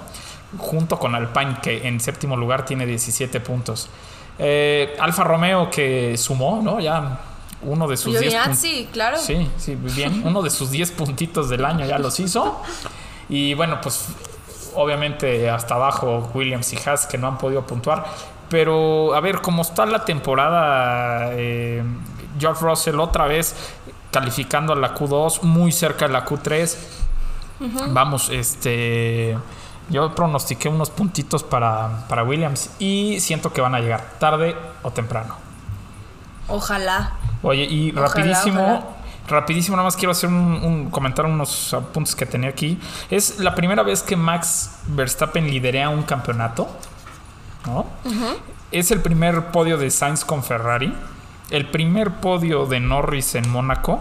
[0.58, 3.88] Junto con Alpine, que en séptimo lugar tiene 17 puntos.
[4.38, 6.80] Eh, Alfa Romeo que sumó, ¿no?
[6.80, 7.18] Ya
[7.62, 8.60] uno de sus 10 puntos.
[8.60, 9.16] Giovinazzi, claro.
[9.16, 10.22] Sí, sí, bien.
[10.26, 12.60] Uno de sus 10 puntitos del año ya los hizo.
[13.30, 14.08] Y bueno, pues
[14.74, 18.04] obviamente hasta abajo Williams y Haas que no han podido puntuar.
[18.50, 21.82] Pero a ver, cómo está la temporada, eh,
[22.38, 23.54] George Russell otra vez
[24.10, 26.76] calificando a la Q2, muy cerca de la Q3.
[27.88, 29.36] Vamos, este.
[29.90, 34.90] Yo pronostiqué unos puntitos para, para Williams y siento que van a llegar tarde o
[34.90, 35.34] temprano.
[36.48, 37.12] Ojalá.
[37.42, 38.82] Oye, y Ojalá, rapidísimo, ojalá.
[39.28, 42.78] rapidísimo, nada más quiero hacer un, un- comentar unos apuntes que tenía aquí.
[43.10, 46.68] Es la primera vez que Max Verstappen liderea un campeonato.
[47.66, 47.86] ¿no?
[48.70, 50.94] Es el primer podio de Sainz con Ferrari.
[51.50, 54.00] El primer podio de Norris en Mónaco.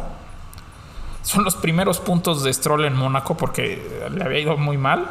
[1.24, 5.06] Son los primeros puntos de Stroll en Mónaco porque le había ido muy mal.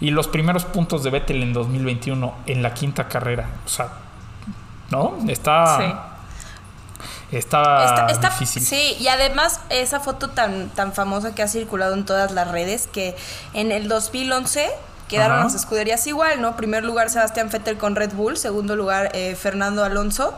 [0.00, 3.48] Y los primeros puntos de Vettel en 2021 en la quinta carrera.
[3.64, 3.88] O sea,
[4.90, 5.16] ¿no?
[5.28, 5.76] Está.
[5.78, 7.36] Sí.
[7.36, 8.62] Está, Está- está- difícil.
[8.62, 12.88] sí, y además esa foto tan, tan famosa que ha circulado en todas las redes,
[12.92, 13.16] que
[13.54, 14.68] en el 2011
[15.08, 15.44] quedaron Ajá.
[15.44, 16.56] las escuderías igual, ¿no?
[16.56, 20.34] Primer lugar Sebastián Vettel con Red Bull, segundo lugar eh, Fernando Alonso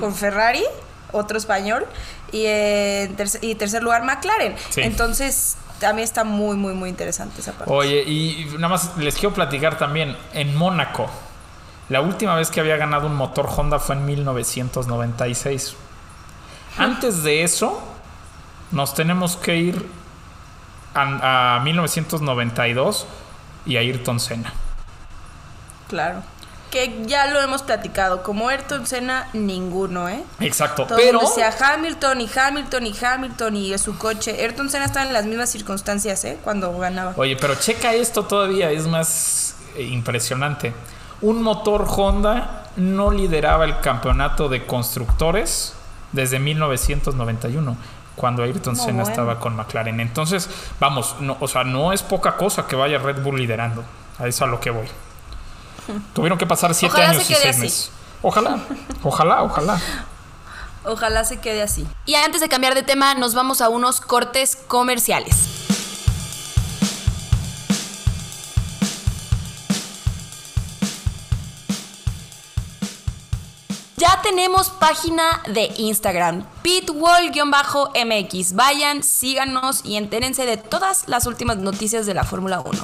[0.00, 0.64] con Ferrari,
[1.12, 1.86] otro español,
[2.32, 4.54] y, eh, en tercer, y tercer lugar McLaren.
[4.70, 4.82] Sí.
[4.82, 7.72] Entonces, también está muy, muy, muy interesante esa parte.
[7.72, 11.08] Oye, y nada más les quiero platicar también, en Mónaco,
[11.88, 15.76] la última vez que había ganado un motor Honda fue en 1996.
[16.76, 17.80] Antes de eso,
[18.72, 19.88] nos tenemos que ir
[20.94, 23.06] a, a 1992
[23.66, 24.52] y a Ayrton Senna.
[25.88, 26.22] Claro.
[26.70, 30.22] Que ya lo hemos platicado, como Ayrton Senna, ninguno, ¿eh?
[30.40, 31.20] Exacto, Todo pero...
[31.20, 34.36] decía Hamilton y Hamilton y Hamilton y su coche.
[34.40, 36.38] Ayrton Senna estaba en las mismas circunstancias, ¿eh?
[36.44, 37.14] Cuando ganaba.
[37.16, 40.74] Oye, pero checa esto todavía, es más eh, impresionante.
[41.20, 45.74] Un motor Honda no lideraba el campeonato de constructores
[46.12, 47.76] desde 1991,
[48.14, 49.08] cuando Ayrton Senna bueno.
[49.08, 50.00] estaba con McLaren.
[50.00, 50.48] Entonces,
[50.80, 53.84] vamos, no, o sea, no es poca cosa que vaya Red Bull liderando.
[54.18, 54.88] A eso a lo que voy.
[56.14, 57.62] Tuvieron que pasar siete Ojalá años se y quede seis así.
[57.62, 57.90] meses.
[58.22, 58.58] Ojalá,
[59.02, 59.80] ojalá, ojalá.
[60.84, 61.86] Ojalá se quede así.
[62.06, 65.34] Y antes de cambiar de tema, nos vamos a unos cortes comerciales.
[73.96, 78.54] Ya tenemos página de Instagram, pitwall-mx.
[78.54, 82.78] Vayan, síganos y entérense de todas las últimas noticias de la Fórmula 1.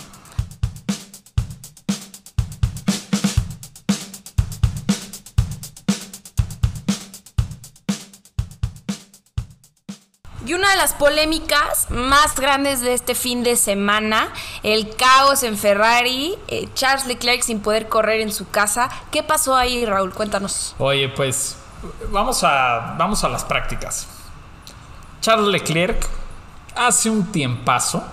[10.46, 14.28] Y una de las polémicas más grandes de este fin de semana,
[14.62, 18.90] el caos en Ferrari, eh, Charles Leclerc sin poder correr en su casa.
[19.10, 20.12] ¿Qué pasó ahí, Raúl?
[20.12, 20.74] Cuéntanos.
[20.78, 21.56] Oye, pues
[22.10, 24.06] vamos a, vamos a las prácticas.
[25.22, 26.06] Charles Leclerc
[26.76, 28.04] hace un tiempazo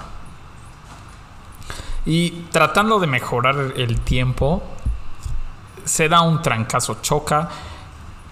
[2.05, 4.63] y tratando de mejorar el tiempo,
[5.83, 7.49] se da un trancazo, choca,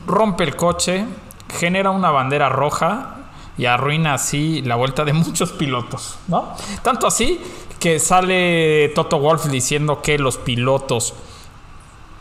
[0.08, 1.06] rompe el coche,
[1.50, 3.19] genera una bandera roja
[3.60, 6.56] y arruina así la vuelta de muchos pilotos, ¿no?
[6.82, 7.42] Tanto así
[7.78, 11.14] que sale Toto Wolf diciendo que los pilotos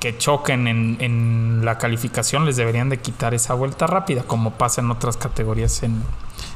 [0.00, 4.80] que choquen en, en la calificación les deberían de quitar esa vuelta rápida, como pasa
[4.80, 6.02] en otras categorías en,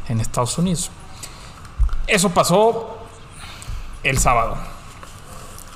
[0.08, 0.90] en Estados Unidos.
[2.06, 2.98] Eso pasó
[4.02, 4.56] el sábado.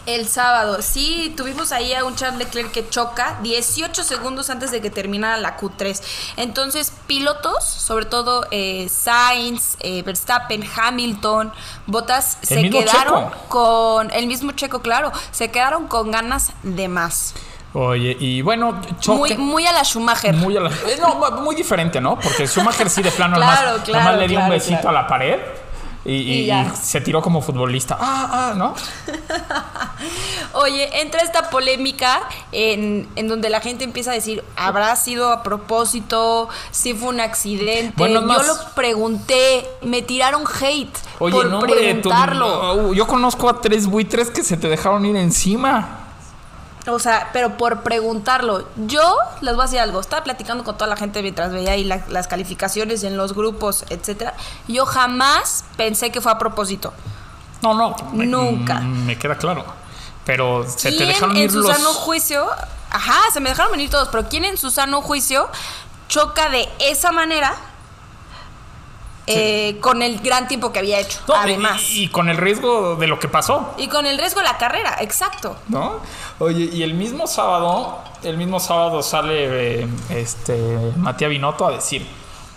[0.07, 4.81] El sábado, sí, tuvimos ahí a un Charles Leclerc que choca 18 segundos antes de
[4.81, 6.01] que terminara la Q3.
[6.37, 11.53] Entonces, pilotos, sobre todo eh, Sainz, eh, Verstappen, Hamilton,
[11.87, 13.49] Bottas, se quedaron Checo.
[13.49, 14.11] con.
[14.13, 17.35] El mismo Checo, claro, se quedaron con ganas de más.
[17.73, 19.37] Oye, y bueno, choque.
[19.37, 20.35] Muy, muy a la Schumacher.
[20.35, 22.19] Muy, a la- no, muy diferente, ¿no?
[22.19, 25.07] Porque Schumacher sí de plano Claro, nomás, claro, nomás le dio un besito a la
[25.07, 25.39] pared.
[26.09, 27.97] Y, y- se tiró como futbolista.
[28.01, 28.75] Ah, ah, ¿no?
[30.53, 32.21] Oye, entra esta polémica
[32.53, 36.49] en, en donde la gente empieza a decir, ¿habrá sido a propósito?
[36.71, 37.93] ¿Si fue un accidente?
[37.97, 42.77] Bueno, Yo más- lo pregunté, me tiraron hate Oye, por no, hombre, tú- preguntarlo.
[42.77, 46.06] no, yo conozco a tres buitres que se te dejaron ir encima.
[46.89, 48.69] O sea, pero por preguntarlo.
[48.77, 49.03] Yo
[49.41, 50.01] les voy a decir algo.
[50.01, 53.85] Estaba platicando con toda la gente mientras veía ahí la- las calificaciones en los grupos,
[53.91, 54.35] etcétera.
[54.69, 56.93] Yo jamás pensé que fue a propósito.
[57.63, 57.97] No, no.
[58.13, 58.75] me- Nunca.
[58.81, 59.65] mm, Me queda claro.
[60.25, 61.77] Pero se te ¿Quién dejaron en ir su los.
[61.77, 62.47] sano juicio?
[62.91, 65.49] Ajá, se me dejaron venir todos, pero ¿quién en su sano juicio
[66.09, 67.55] choca de esa manera
[69.27, 71.19] eh, con el gran tiempo que había hecho?
[71.29, 71.83] No, además.
[71.91, 73.75] Y, y con el riesgo de lo que pasó.
[73.77, 75.57] Y con el riesgo de la carrera, exacto.
[75.69, 76.01] ¿No?
[76.39, 82.07] Oye, y el mismo sábado, el mismo sábado sale eh, este Matías Binotto a decir,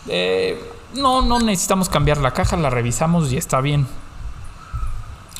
[0.07, 0.61] eh,
[0.93, 3.87] no, no necesitamos cambiar la caja, la revisamos y está bien.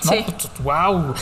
[0.03, 0.25] No, Sí.
[0.25, 1.13] pues, wow.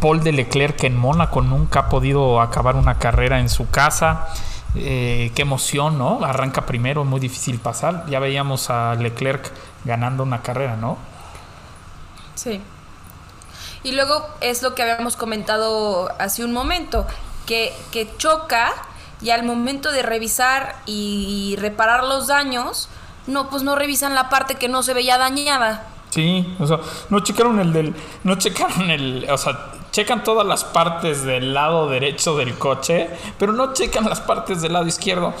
[0.00, 4.26] Paul de Leclerc en Mónaco nunca ha podido acabar una carrera en su casa.
[4.74, 6.24] Eh, qué emoción, ¿no?
[6.24, 8.06] Arranca primero, muy difícil pasar.
[8.08, 9.50] Ya veíamos a Leclerc
[9.84, 10.98] ganando una carrera, ¿no?
[12.34, 12.60] Sí.
[13.82, 17.06] Y luego es lo que habíamos comentado hace un momento,
[17.46, 18.72] que, que choca
[19.20, 22.88] y al momento de revisar y reparar los daños,
[23.26, 25.86] no, pues no revisan la parte que no se veía dañada.
[26.10, 27.94] Sí, o sea, no checaron el del.
[28.24, 29.26] No checaron el.
[29.30, 34.20] O sea, checan todas las partes del lado derecho del coche, pero no checan las
[34.20, 35.32] partes del lado izquierdo.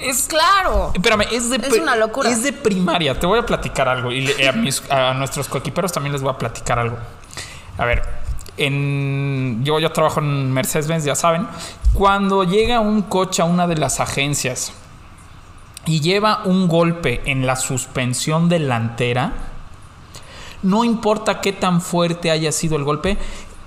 [0.00, 0.26] Es.
[0.26, 0.90] Claro.
[0.94, 1.56] Espérame, es de.
[1.58, 2.28] Es una locura.
[2.30, 3.18] Es de primaria.
[3.20, 4.10] Te voy a platicar algo.
[4.10, 6.96] Y le- a, mis- a nuestros coequiperos también les voy a platicar algo.
[7.78, 8.02] A ver.
[8.56, 11.46] En, yo, yo trabajo en Mercedes-Benz, ya saben.
[11.94, 14.72] Cuando llega un coche a una de las agencias
[15.86, 19.32] y lleva un golpe en la suspensión delantera,
[20.62, 23.16] no importa qué tan fuerte haya sido el golpe,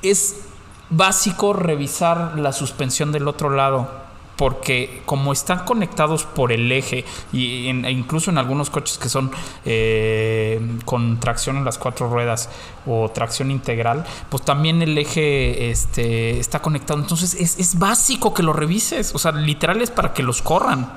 [0.02, 0.42] es
[0.90, 4.02] básico revisar la suspensión del otro lado.
[4.38, 9.08] Porque como están conectados por el eje, y en- e incluso en algunos coches que
[9.08, 9.30] son
[9.66, 12.50] eh, con tracción en las cuatro ruedas
[12.88, 17.00] o tracción integral, pues también el eje este, está conectado.
[17.00, 19.14] Entonces es, es básico que lo revises.
[19.14, 20.92] O sea, literal es para que los corran.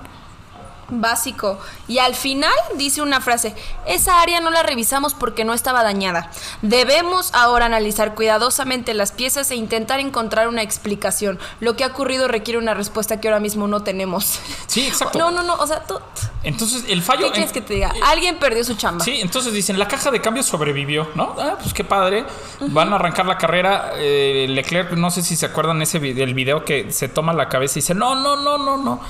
[0.89, 1.59] Básico.
[1.89, 3.55] Y al final dice una frase,
[3.87, 6.31] esa área no la revisamos porque no estaba dañada.
[6.63, 11.39] Debemos ahora analizar cuidadosamente las piezas e intentar encontrar una explicación.
[11.61, 14.41] Lo que ha ocurrido requiere una respuesta que ahora mismo no tenemos.
[14.67, 15.19] Sí, exacto.
[15.19, 15.99] No, no, no, o sea, tú,
[16.43, 17.27] Entonces el fallo...
[17.27, 17.93] ¿qué quieres que te Eh, diga?
[18.07, 19.05] Alguien perdió su chamba.
[19.05, 21.35] Sí, entonces dicen, la caja de cambio sobrevivió, ¿no?
[21.39, 22.25] Ah, pues qué padre.
[22.61, 23.93] Van a arrancar la carrera.
[23.97, 27.49] eh, Leclerc, no sé si se acuerdan ese vi- del video que se toma la
[27.49, 29.01] cabeza y dice, no, no, no, no, no.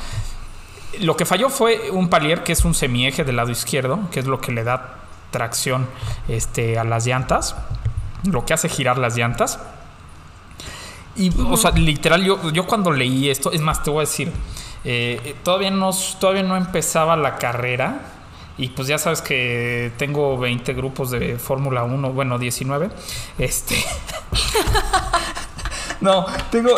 [1.01, 4.27] Lo que falló fue un palier, que es un semieje del lado izquierdo, que es
[4.27, 4.97] lo que le da
[5.31, 5.89] tracción
[6.29, 7.57] este, a las llantas,
[8.25, 9.59] lo que hace girar las llantas.
[11.17, 14.33] Y, o sea, literal, yo, yo cuando leí esto, es más, te voy a decir,
[14.85, 18.01] eh, todavía, no, todavía no empezaba la carrera.
[18.57, 22.89] Y pues ya sabes que tengo 20 grupos de Fórmula 1, bueno, 19.
[23.39, 23.75] Este.
[26.01, 26.71] no, tengo.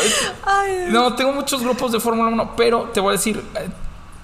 [0.88, 3.42] no, tengo muchos grupos de Fórmula 1, pero te voy a decir.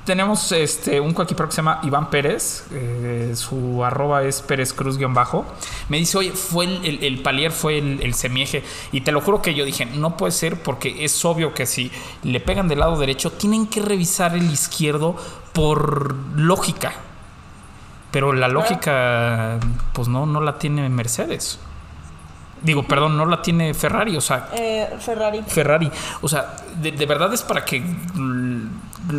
[0.05, 5.45] Tenemos este, un coequipero que se llama Iván Pérez, eh, su arroba es Pérez Cruz-bajo.
[5.89, 8.65] Me dice, oye, fue el, el- el palier, fue el, el semieje.
[8.91, 11.91] Y te lo juro que yo dije, no puede ser porque es obvio que si
[12.25, 15.17] le pegan del lado derecho, tienen que revisar el izquierdo
[15.53, 16.93] por lógica.
[18.11, 19.59] Pero la lólógica,
[19.95, 21.59] pues no, no la tiene Mercedes.
[22.61, 24.17] Digo, perdón, no la tiene Ferrari.
[24.17, 25.43] O sea, Eh, Ferrari.
[25.47, 25.91] Ferrari.
[26.21, 27.83] O sea, de, de verdad es para que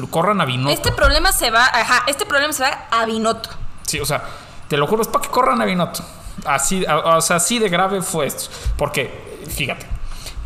[0.09, 0.71] corran a Binotto.
[0.73, 3.49] Este problema se va, ajá, este problema se va a Binotto.
[3.83, 4.23] Sí, o sea,
[4.67, 6.03] te lo juro, es para que corran a Binotto.
[6.45, 8.49] Así, o sea, así de grave fue esto.
[8.77, 9.85] Porque, fíjate,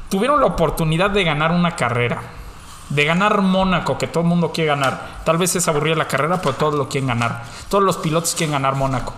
[0.10, 2.22] tuvieron la oportunidad de ganar una carrera.
[2.90, 5.22] De ganar Mónaco, que todo el mundo quiere ganar.
[5.26, 7.44] Tal vez es aburrida la carrera, pero todos lo quieren ganar.
[7.70, 9.14] Todos los pilotos quieren ganar Mónaco.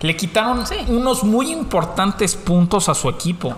[0.00, 0.76] Le quitaron Sí.
[0.88, 3.54] unos muy importantes puntos a su equipo.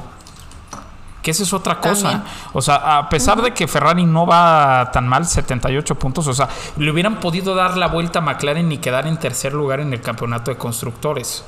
[1.25, 2.11] Que esa es otra cosa.
[2.11, 2.33] También.
[2.53, 6.51] O sea, a pesar de que Ferrari no va tan mal, 78 puntos, o sea,
[6.77, 10.03] le hubieran podido dar la vuelta a McLaren y quedar en tercer lugar en el
[10.03, 11.43] campeonato de constructores.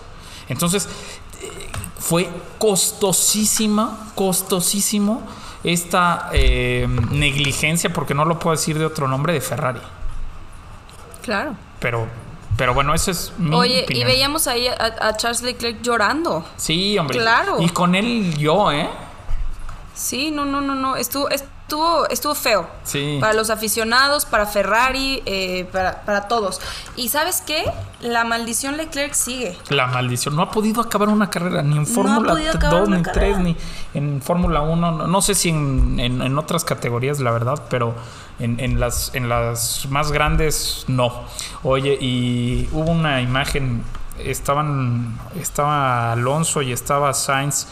[0.48, 0.88] Entonces,
[1.42, 5.22] eh, fue costosísima, costosísimo
[5.62, 9.80] esta eh, negligencia, porque no lo puedo decir de otro nombre, de Ferrari.
[11.22, 11.54] Claro.
[11.80, 12.06] Pero,
[12.56, 14.08] pero bueno, eso es mi Oye, opinión.
[14.08, 16.46] y veíamos ahí a, a Charles Leclerc llorando.
[16.56, 17.18] Sí, hombre.
[17.18, 17.58] Claro.
[17.60, 18.88] Y con él yo, ¿eh?
[19.96, 20.94] Sí, no, no, no, no.
[20.96, 22.68] Estuvo, es- estuvo, estuvo feo.
[22.84, 23.18] Sí.
[23.20, 26.60] Para los aficionados, para Ferrari, eh, para, para todos.
[26.94, 27.64] Y ¿sabes qué?
[28.00, 29.58] La maldición Leclerc sigue.
[29.70, 30.36] La maldición.
[30.36, 33.36] No ha podido acabar una carrera ni en Fórmula acabar 2, una ni carrera.
[33.36, 33.56] 3, ni
[33.94, 34.92] en Fórmula 1.
[34.92, 37.94] No, no sé si en, en- en otras categorías, la verdad, pero
[38.38, 41.24] en, en las, en las más grandes, no.
[41.62, 43.82] Oye, y hubo una imagen.
[44.18, 47.66] Estaban, estaba Alonso y estaba Sainz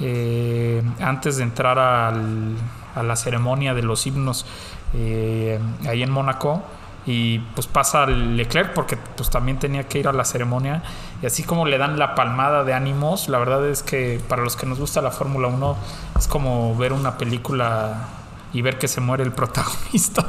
[0.00, 2.56] eh, antes de entrar al-
[2.94, 4.46] a la ceremonia de los himnos
[4.94, 6.62] eh, ahí en Mónaco
[7.06, 10.82] y pues pasa Leclerc porque pues también tenía que ir a la ceremonia
[11.22, 14.56] y así como le dan la palmada de ánimos la verdad es que para los
[14.56, 15.76] que nos gusta la Fórmula 1
[16.18, 18.08] es como ver una película
[18.52, 20.26] y ver que se muere el protagonista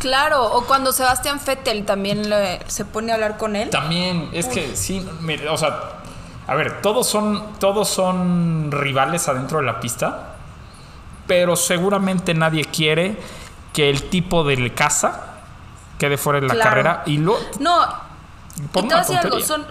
[0.00, 3.70] Claro, o cuando Sebastián Vettel también le- se pone a hablar con él.
[3.70, 6.02] También, es que sí, mire, o sea,
[6.46, 10.34] a ver, todos son, todos son rivales adentro de la pista,
[11.26, 13.16] pero seguramente nadie quiere
[13.72, 15.36] que el tipo del casa
[15.98, 16.70] quede fuera de la Claro.
[16.70, 17.82] carrera y lo No,
[18.56, 19.66] y te voy una a decir algo, son...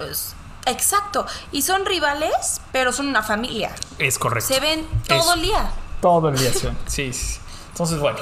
[0.66, 3.76] Exacto, y son rivales, pero son una familia.
[4.00, 4.54] Es correcto.
[4.54, 5.70] Se ven todo el día.
[6.02, 6.70] Todo el día, sí.
[6.88, 7.40] sí, sí, sí.
[7.72, 8.20] Entonces, bueno.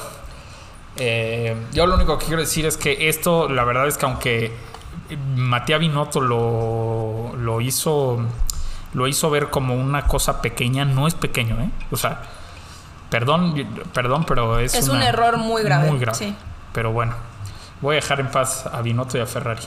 [0.97, 4.57] eh, yo lo único que quiero decir es que esto, la verdad es que aunque
[5.35, 8.19] Matías Binotto lo, lo hizo
[8.93, 11.69] lo hizo ver como una cosa pequeña, no es pequeño, ¿eh?
[11.91, 12.21] O sea,
[13.09, 13.55] perdón,
[13.93, 16.17] perdón, pero es Es un error muy grave, Muy grave.
[16.17, 16.35] sí.
[16.73, 17.13] Pero bueno,
[17.81, 19.63] voy a dejar en paz a Binotto y a Ferrari.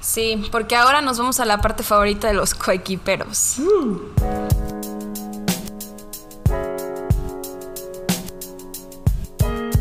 [0.00, 3.58] Sí, porque ahora nos vamos a la parte favorita de los coequiperos.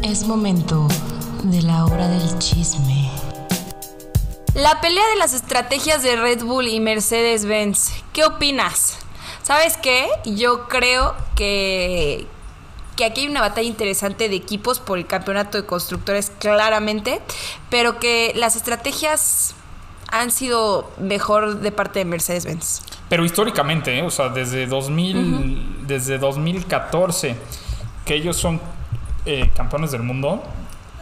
[0.03, 0.87] Es momento
[1.43, 3.10] de la hora del chisme.
[4.53, 8.03] La pelea de las estrategias de Red Bull y Mercedes-Benz.
[8.11, 8.99] ¿Qué opinas?
[9.43, 10.09] ¿Sabes qué?
[10.25, 12.27] Yo creo que,
[12.97, 17.21] que aquí hay una batalla interesante de equipos por el campeonato de constructores, claramente,
[17.69, 19.55] pero que las estrategias
[20.09, 22.81] han sido mejor de parte de Mercedes-Benz.
[23.07, 24.01] Pero históricamente, ¿eh?
[24.01, 27.37] o sea, desde 2000, desde 2014,
[28.03, 28.59] que ellos son
[29.25, 30.43] eh, campeones del mundo,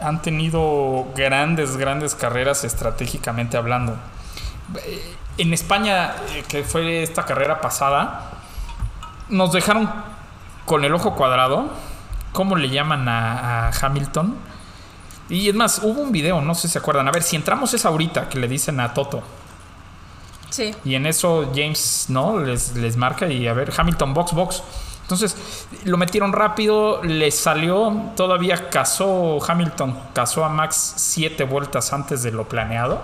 [0.00, 3.96] han tenido grandes, grandes carreras estratégicamente hablando.
[4.76, 8.30] Eh, En España, eh, que fue esta carrera pasada,
[9.28, 9.90] nos dejaron
[10.66, 11.70] con el ojo cuadrado.
[12.32, 14.36] ¿Cómo le llaman a, a Hamilton?
[15.28, 17.08] Y es más, hubo un video, no sé si se acuerdan.
[17.08, 19.22] A ver, si entramos es ahorita que le dicen a Toto.
[20.50, 20.74] Sí.
[20.84, 22.38] Y en eso James, ¿no?
[22.38, 24.62] Les, les marca y a ver, Hamilton, box, box.
[25.10, 32.22] Entonces lo metieron rápido, le salió, todavía casó Hamilton, casó a Max siete vueltas antes
[32.22, 33.00] de lo planeado.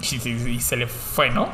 [0.00, 1.48] Y, y- y se le fue, ¿no?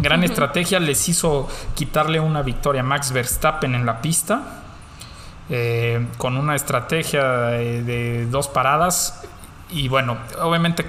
[0.00, 4.60] Gran estrategia, les hizo quitarle una victoria a Max Verstappen en la pista.
[5.50, 9.22] eh, con una estrategia de dos paradas.
[9.68, 10.86] Y bueno, obviamente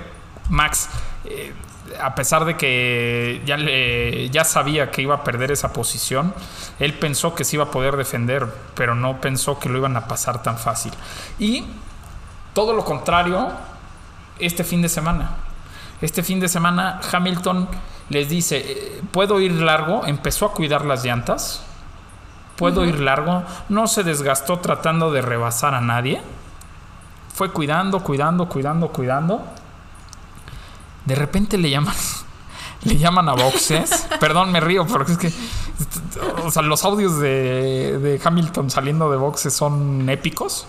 [0.49, 0.88] Max,
[1.26, 1.53] eh,
[2.02, 6.34] a pesar de que ya, le, ya sabía que iba a perder esa posición,
[6.80, 10.08] él pensó que se iba a poder defender, pero no pensó que lo iban a
[10.08, 10.91] pasar tan fácil.
[11.39, 11.66] Y
[12.54, 13.50] todo lo contrario,
[14.39, 15.32] este fin de semana.
[16.02, 17.68] Este fin de semana Hamilton
[18.10, 21.64] les dice, eh, puedo ir largo, empezó a cuidar las llantas,
[22.56, 26.22] puedo ir largo, no se desgastó tratando de rebasar a nadie,
[27.34, 29.46] fue cuidando, cuidando, cuidando, cuidando.
[31.06, 31.95] De repente le llaman,
[32.84, 34.08] le llaman a boxes.
[34.20, 35.34] Perdón, me río, porque es que,
[36.43, 40.68] o sea, los audios de, de Hamilton saliendo de boxes son épicos.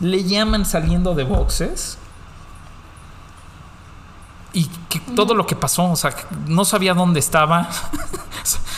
[0.00, 1.98] Le llaman saliendo de boxes
[4.56, 6.14] y que todo lo que pasó, o sea,
[6.46, 7.68] no sabía dónde estaba.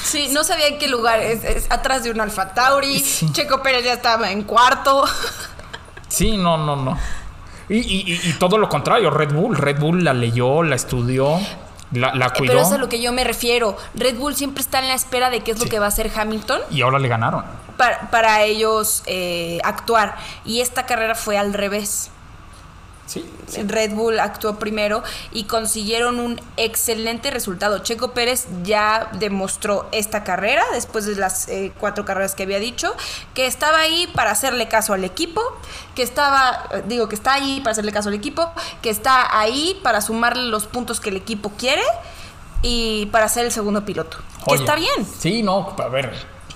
[0.02, 1.20] Sí, no sabía en qué lugar.
[1.20, 2.98] Es, es atrás de un Alfa Tauri.
[2.98, 3.30] Sí.
[3.30, 5.04] Checo Pérez ya estaba en cuarto.
[6.08, 6.96] Sí, no, no, no.
[7.68, 9.56] Y, y- y- todo lo contrario, Red Bull.
[9.56, 11.38] Red Bull la leyó, la estudió,
[11.92, 12.52] la, la cuidó.
[12.52, 13.76] Pero eso es a lo que yo me refiero.
[13.94, 15.64] Red Bull siempre está en la espera de qué es Sí.
[15.64, 17.44] lo que va a hacer Hamilton Y ahora le ganaron.
[17.76, 20.16] para, para ellos eh, actuar.
[20.44, 22.10] Y esta carrera fue al revés.
[23.08, 23.24] Sí.
[23.64, 25.02] Red Bull actuó primero
[25.32, 27.78] y consiguieron un excelente resultado.
[27.78, 32.94] Checo Pérez ya demostró esta carrera, después de las eh, cuatro carreras que había dicho,
[33.32, 35.40] que estaba ahí para hacerle caso al equipo,
[35.94, 38.52] que estaba, eh, digo, que está ahí para hacerle caso al equipo,
[38.82, 41.82] que está ahí para sumarle los puntos que el equipo quiere
[42.60, 44.18] y para ser el segundo piloto.
[44.46, 45.06] Que está bien.
[45.18, 46.12] Sí, no, a ver,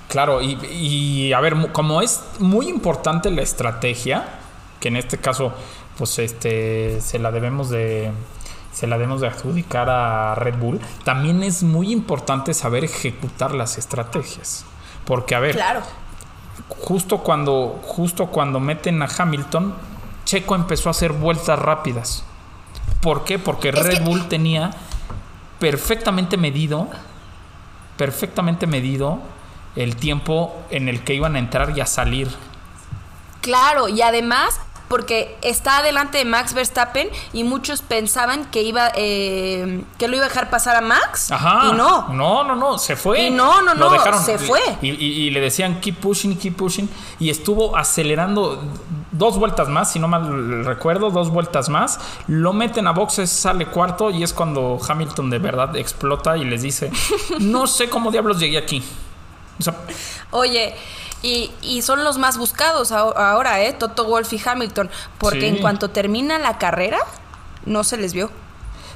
[0.07, 4.39] claro, y, y, a ver, como es muy importante la estrategia,
[4.79, 5.53] que en este caso,
[5.97, 8.11] pues este, se la debemos de,
[8.71, 13.77] se la debemos de adjudicar a Red Bull, también es muy importante saber ejecutar las
[13.77, 14.65] estrategias.
[15.05, 15.81] Porque, a ver, Claro.
[16.69, 19.73] justo cuando, justo cuando meten a Hamilton,
[20.25, 22.23] Checo empezó a hacer vueltas rápidas.
[23.01, 23.37] ¿Por qué?
[23.37, 24.71] Porque Es Red que- Bull tenía
[25.59, 26.87] perfectamente medido,
[27.97, 29.19] perfectamente medido
[29.75, 32.29] el tiempo en el que iban a entrar y a salir.
[33.41, 34.59] Claro, y además
[34.93, 40.25] porque está adelante de Max Verstappen y muchos pensaban que iba eh, que lo iba
[40.25, 41.69] a dejar pasar a Max Ajá.
[41.71, 42.09] y no.
[42.09, 43.23] No, no, no, se fue.
[43.23, 43.89] Y no, no, no,
[44.21, 44.59] se fue.
[44.83, 46.87] Y, y- y le decían keep pushing, keep pushing.
[47.19, 48.61] Y estuvo acelerando
[49.11, 51.99] dos vueltas más, si no mal recuerdo, dos vueltas más.
[52.27, 56.61] Lo meten a boxes, sale cuarto y es cuando Hamilton de verdad explota y les
[56.61, 56.91] dice,
[57.39, 58.83] no sé cómo diablos llegué aquí.
[59.59, 59.73] O sea,
[60.29, 60.75] Oye,
[61.23, 63.73] y, y son los más buscados aho- ahora, ¿eh?
[63.73, 65.45] Toto Wolff y Hamilton, porque Sí.
[65.47, 66.99] en cuanto termina la carrera
[67.65, 68.29] no se les vio.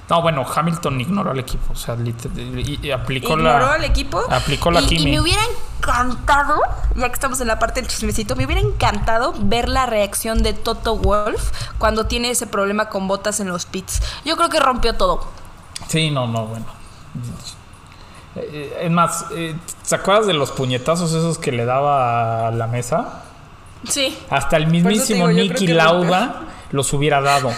[0.10, 1.74] no, bueno, Hamilton ignoró al equipo.
[1.74, 3.74] O sea, y, y aplicó Ignoró la.
[3.74, 4.22] al equipo.
[4.30, 5.42] Aplicó la y, y me hubiera
[5.80, 6.60] encantado,
[6.96, 10.54] ya que estamos en la parte del chismecito, me hubiera encantado ver la reacción de
[10.54, 14.02] Toto Wolff cuando tiene ese problema con botas en los pits.
[14.24, 15.28] Yo creo que rompió todo.
[15.90, 16.66] Sí, no, no, bueno.
[18.42, 19.56] Eh, Es más, eh,
[19.88, 23.24] ¿te acuerdas de los puñetazos esos que le daba a la mesa?
[23.88, 24.18] Sí.
[24.30, 25.68] Hasta el mismísimo digo, Nicky.
[25.68, 27.52] Lauda los hubiera dado.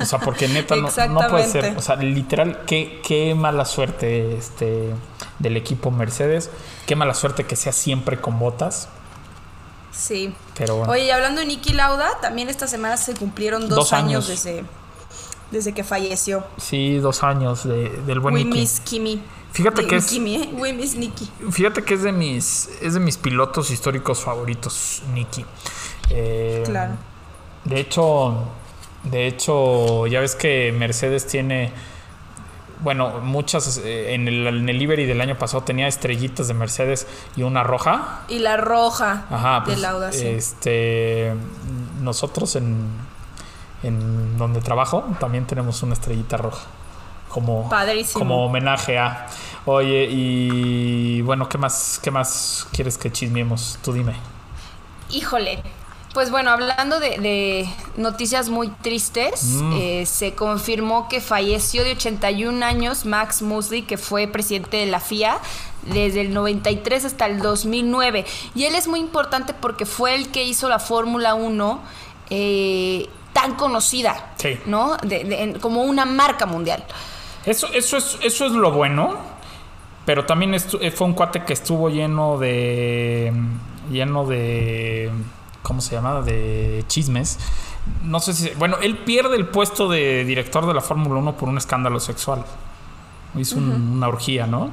[0.00, 1.76] O sea, porque neta no, no puede ser.
[1.76, 4.90] O sea, literal, qué, qué mala suerte este
[5.38, 6.50] del equipo Mercedes.
[6.86, 8.88] Qué mala suerte que sea siempre con botas.
[9.92, 10.34] Sí.
[10.58, 10.92] Pero bueno.
[10.92, 14.44] Oye, y hablando de Nicky Lauda, también esta semana se cumplieron dos, Dos años, años.
[14.44, 14.64] desde,
[15.50, 16.44] desde que falleció.
[16.56, 18.58] Sí, dos años de- del buen We Nicky.
[18.60, 19.22] miss Kimi.
[19.52, 20.50] Fíjate que es- Kimi, ¿eh?
[20.52, 21.30] We miss Nicky.
[21.50, 25.44] Fíjate que es de mis, es de mis pilotos históricos favoritos, Nicky.
[26.10, 26.94] Eh, Claro.
[27.64, 28.44] De hecho,
[29.04, 31.72] de hecho, ya ves que Mercedes tiene,
[32.80, 37.06] bueno, muchas, eh, en el, en el livery del año pasado tenía estrellitas de Mercedes
[37.34, 38.24] y una roja.
[38.28, 40.26] Y la roja Ajá, de pues, Lauda, sí.
[40.26, 41.32] este,
[42.02, 42.86] nosotros en,
[43.86, 46.62] en donde trabajo también tenemos una estrellita roja.
[47.28, 48.18] Como, Padrísimo.
[48.18, 49.26] como homenaje a.
[49.66, 53.78] Oye, y bueno, ¿qué más, qué más quieres que chismeemos?
[53.82, 54.14] Tú dime.
[55.10, 55.62] Híjole.
[56.14, 57.68] Pues bueno, hablando de, de
[57.98, 59.72] noticias muy tristes, Mm.
[59.74, 65.00] eh, se confirmó que falleció de 81 años Max Musley, que fue presidente de la
[65.00, 65.38] FIA
[65.82, 68.24] desde el 93 hasta el 2009.
[68.54, 71.80] Y él es muy importante porque fue el que hizo la Fórmula 1
[72.30, 74.58] eh, tan conocida, Sí.
[74.64, 74.96] ¿no?
[75.02, 76.82] De- de- en- como una marca mundial.
[77.44, 79.18] Eso, eso, es, eso es lo bueno,
[80.06, 83.30] pero también eh, fue un cuate que estuvo lleno de.
[83.90, 85.10] lleno de.
[85.62, 86.22] ¿Cómo se llama?
[86.22, 87.38] De chismes.
[88.02, 88.50] No sé si.
[88.58, 92.42] Bueno, él pierde el puesto de director de la Fórmula 1 por un escándalo sexual.
[93.36, 94.70] Hizo un- una orgía, ¿no?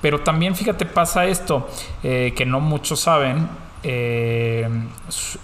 [0.00, 1.68] Pero también, fíjate, pasa esto,
[2.02, 3.48] eh, que no muchos saben.
[3.88, 4.68] eh,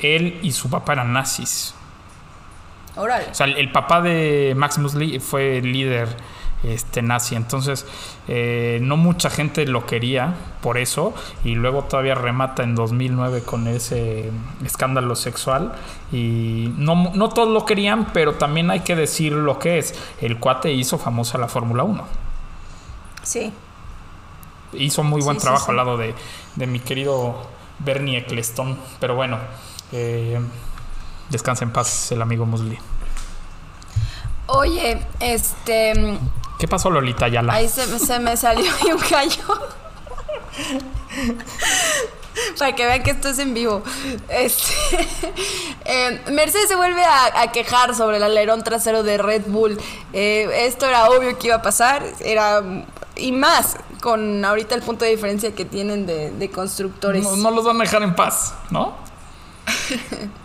[0.00, 1.74] él y su papá eran nazis.
[2.96, 3.26] Órale.
[3.30, 6.08] O sea, el, el papá de Max Musley fue el líder
[6.62, 7.34] este, nazi.
[7.34, 7.86] Entonces,
[8.28, 11.14] eh, no mucha gente lo quería por eso.
[11.44, 14.30] Y luego todavía remata en 2009 con ese
[14.64, 15.72] escándalo sexual.
[16.12, 19.94] Y no, no todos lo querían, pero también hay que decir lo que es.
[20.20, 22.04] El cuate hizo famosa la Fórmula 1.
[23.22, 23.52] Sí.
[24.74, 25.70] Hizo muy buen Sí, sí, trabajo sí.
[25.70, 26.14] al lado de,
[26.56, 27.46] de mi querido
[27.78, 28.78] Bernie Eccleston.
[29.00, 29.38] Pero bueno,
[29.92, 30.40] eh,
[31.32, 32.78] descansa en paz el amigo Musley.
[34.46, 36.18] Oye, este.
[36.58, 37.54] ¿Qué pasó, Lolita Ayala?
[37.54, 39.58] Ahí se, me- se me salió ahí un gallo.
[42.58, 43.82] Para que vean que esto es en vivo.
[44.28, 44.72] Este,
[45.84, 49.78] eh, Mercedes se vuelve a, a quejar sobre el alerón trasero de Red Bull.
[50.12, 52.04] Eh, esto era obvio que iba a pasar.
[52.20, 52.62] Era.
[53.16, 57.22] Y más, con ahorita el punto de diferencia que tienen de, de constructores.
[57.22, 58.94] No, no los van a dejar en paz, ¿no?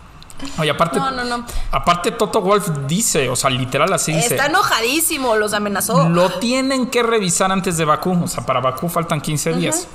[0.59, 1.45] Oye, aparte, No, no, no.
[1.71, 4.35] aparte Toto Wolf dice, o sea, literal así dice.
[4.35, 6.07] Está enojadísimo, los amenazó.
[6.09, 8.23] Lo tienen que revisar antes de Bakú.
[8.23, 9.87] O sea, para Bakú faltan 15 días.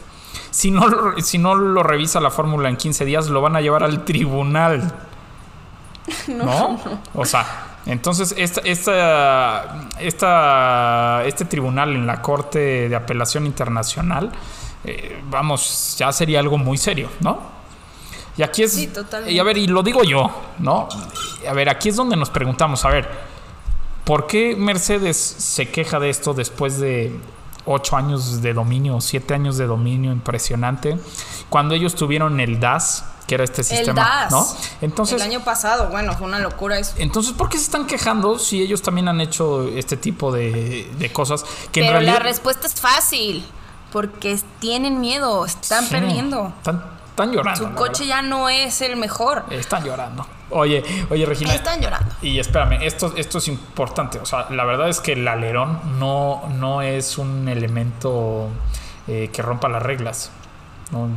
[0.51, 3.61] Si no, lo- si no lo revisa la fórmula en 15 días, lo van a
[3.61, 4.93] llevar al tribunal.
[6.27, 6.81] ¿No?
[7.15, 14.33] O sea, entonces esta, esta, esta- este tribunal en la Corte de Apelación Internacional,
[14.85, 17.62] eh, vamos, ya sería algo muy serio, ¿no?
[18.37, 18.73] Y aquí es.
[18.73, 19.33] Sí, totalmente.
[19.33, 20.89] Y a ver, y lo digo yo, ¿no?
[21.49, 23.09] A ver, aquí es donde nos preguntamos, a ver,
[24.05, 27.15] ¿por qué Mercedes se queja de esto después de
[27.65, 30.99] ocho años de dominio, siete años de dominio impresionante?
[31.51, 34.31] Cuando ellos tuvieron el DAS, que era este el sistema, DAS.
[34.33, 34.47] ¿no?
[34.81, 36.95] Entonces, el año pasado, bueno, fue una locura eso.
[36.97, 41.13] entonces, ¿por qué se están quejando si ellos también han hecho este tipo de, de
[41.13, 43.45] cosas que en realidad la respuesta es fácil.
[43.93, 46.55] Porque tienen miedo, están Sí, perdiendo.
[46.57, 46.83] están-
[47.13, 47.69] Están llorando.
[47.69, 49.45] Su coche ya no es el mejor.
[49.51, 50.27] Están llorando.
[50.49, 51.55] Oye, oye, Regina.
[51.55, 52.15] Están llorando.
[52.23, 54.19] Y espérame, esto, esto es importante.
[54.19, 58.49] O sea, la verdad es que el alerón no, no es un elemento
[59.09, 60.31] eh, que rompa las reglas.
[60.93, 61.09] No,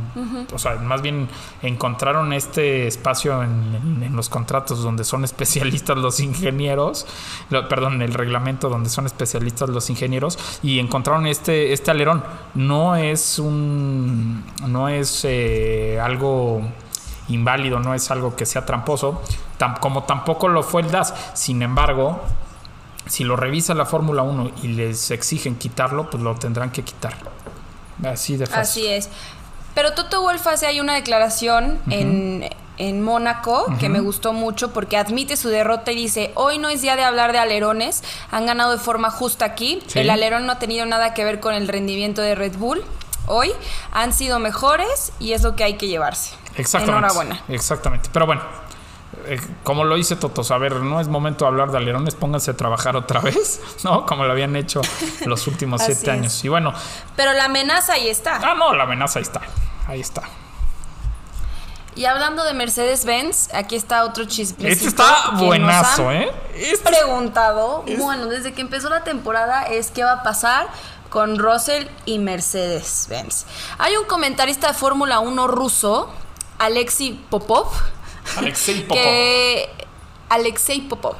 [0.54, 1.28] O sea, más bien
[1.62, 7.06] encontraron este espacio en, los contratos donde son especialistas los ingenieros,
[7.50, 12.24] lo- perdón, el reglamento donde son especialistas los ingenieros y encontraron este, este alerón.
[12.54, 16.62] No es un, no es eh, algo
[17.28, 19.20] inválido, no es algo que sea tramposo,
[19.80, 21.12] como tampoco lo fue el DAS.
[21.34, 22.20] Sin embargo,
[23.06, 27.14] si lo revisa la Fórmula 1 y les exigen quitarlo, pues lo tendrán que quitar.
[28.04, 28.60] Así de fácil.
[28.60, 29.08] Así es.
[29.76, 32.48] Pero Toto Wolff hace ahí una declaración en,
[32.78, 36.80] en Mónaco que me gustó mucho porque admite su derrota y dice, hoy no es
[36.80, 39.98] día de hablar de alerones, han ganado de forma justa aquí, Sí.
[39.98, 42.82] el alerón no ha tenido nada que ver con el rendimiento de Red Bull.
[43.26, 43.52] Hoy
[43.92, 46.34] han sido mejores y es lo que hay que llevarse.
[46.56, 46.92] Exactamente.
[46.98, 47.42] Enhorabuena.
[47.48, 48.08] Exactamente.
[48.12, 48.42] Pero bueno,
[49.26, 52.50] eh, como lo dice Totos, a ver, no es momento de hablar de alerones, pónganse
[52.50, 54.04] a trabajar otra vez, ¿no?
[54.06, 54.80] Como lo habían hecho
[55.24, 56.44] los últimos siete años.
[56.44, 56.72] Y bueno,
[57.16, 58.36] Pero la amenaza ahí está.
[58.42, 59.40] ah, no, la amenaza ahí está.
[59.88, 60.22] Ahí está.
[61.94, 64.68] Y hablando de Mercedes-Benz, aquí está otro chisme.
[64.68, 66.30] Este está buenazo, ¿eh?
[66.54, 70.68] Este- preguntado, bueno, desde que empezó la temporada es qué va a pasar
[71.08, 73.46] con Russell y Mercedes-Benz.
[73.78, 76.10] Hay un comentarista de Fórmula 1 ruso,
[76.58, 77.68] Alexei Popov,
[78.36, 78.96] Alexei Popov.
[79.02, 79.68] que
[80.28, 81.16] Alexei Popov,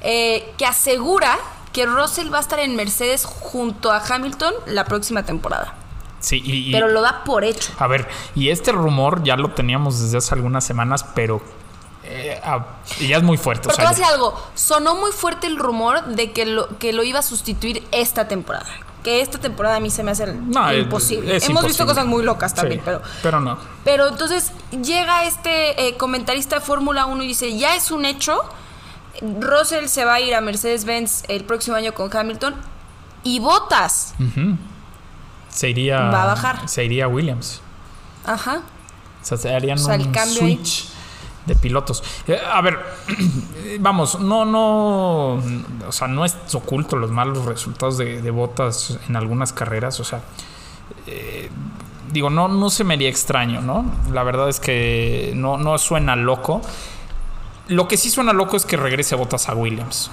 [0.00, 1.36] eh, que asegura
[1.72, 5.74] que Russell va a estar en Mercedes junto a Hamilton la próxima temporada.
[6.20, 7.72] Sí, y, y- Pero lo da por hecho.
[7.78, 11.42] A ver, y este rumor ya lo teníamos desde hace algunas semanas, pero
[12.04, 12.64] eh, ah,
[13.00, 13.68] y ya es muy fuerte.
[13.68, 14.42] o Pero te sea, voy a decir algo.
[14.54, 18.68] Sonó muy fuerte el rumor de que lo, que lo iba a sustituir esta temporada.
[19.04, 21.36] Que esta temporada a mí se me hace No, imposible.
[21.36, 23.02] es Hemos visto cosas muy locas también, Sí, pero.
[23.22, 23.58] pero no.
[23.84, 24.50] Pero entonces
[24.82, 28.40] llega este eh, comentarista de Fórmula 1 y dice: Ya es un hecho.
[29.40, 32.54] Russell se va a ir a Mercedes-Benz el próximo año con Hamilton.
[33.22, 34.14] Y Botas.
[35.50, 36.00] Se iría.
[36.08, 36.68] Va a bajar.
[36.68, 37.60] Se iría a Williams.
[38.26, 38.62] Ajá.
[39.22, 40.60] O sea, se harían O sea, el un cambio ahí.
[41.46, 42.02] De pilotos.
[42.26, 42.78] Eh, a ver,
[43.80, 45.42] vamos, no, no.
[45.86, 50.00] O sea, no es oculto los malos resultados de, de botas en algunas carreras.
[50.00, 50.22] O sea,
[51.06, 51.50] eh,
[52.12, 53.84] digo, no, no se me haría extraño, ¿no?
[54.12, 56.62] La verdad es que no, no suena loco.
[57.68, 60.10] Lo que sí suena loco es que regrese botas a Williams.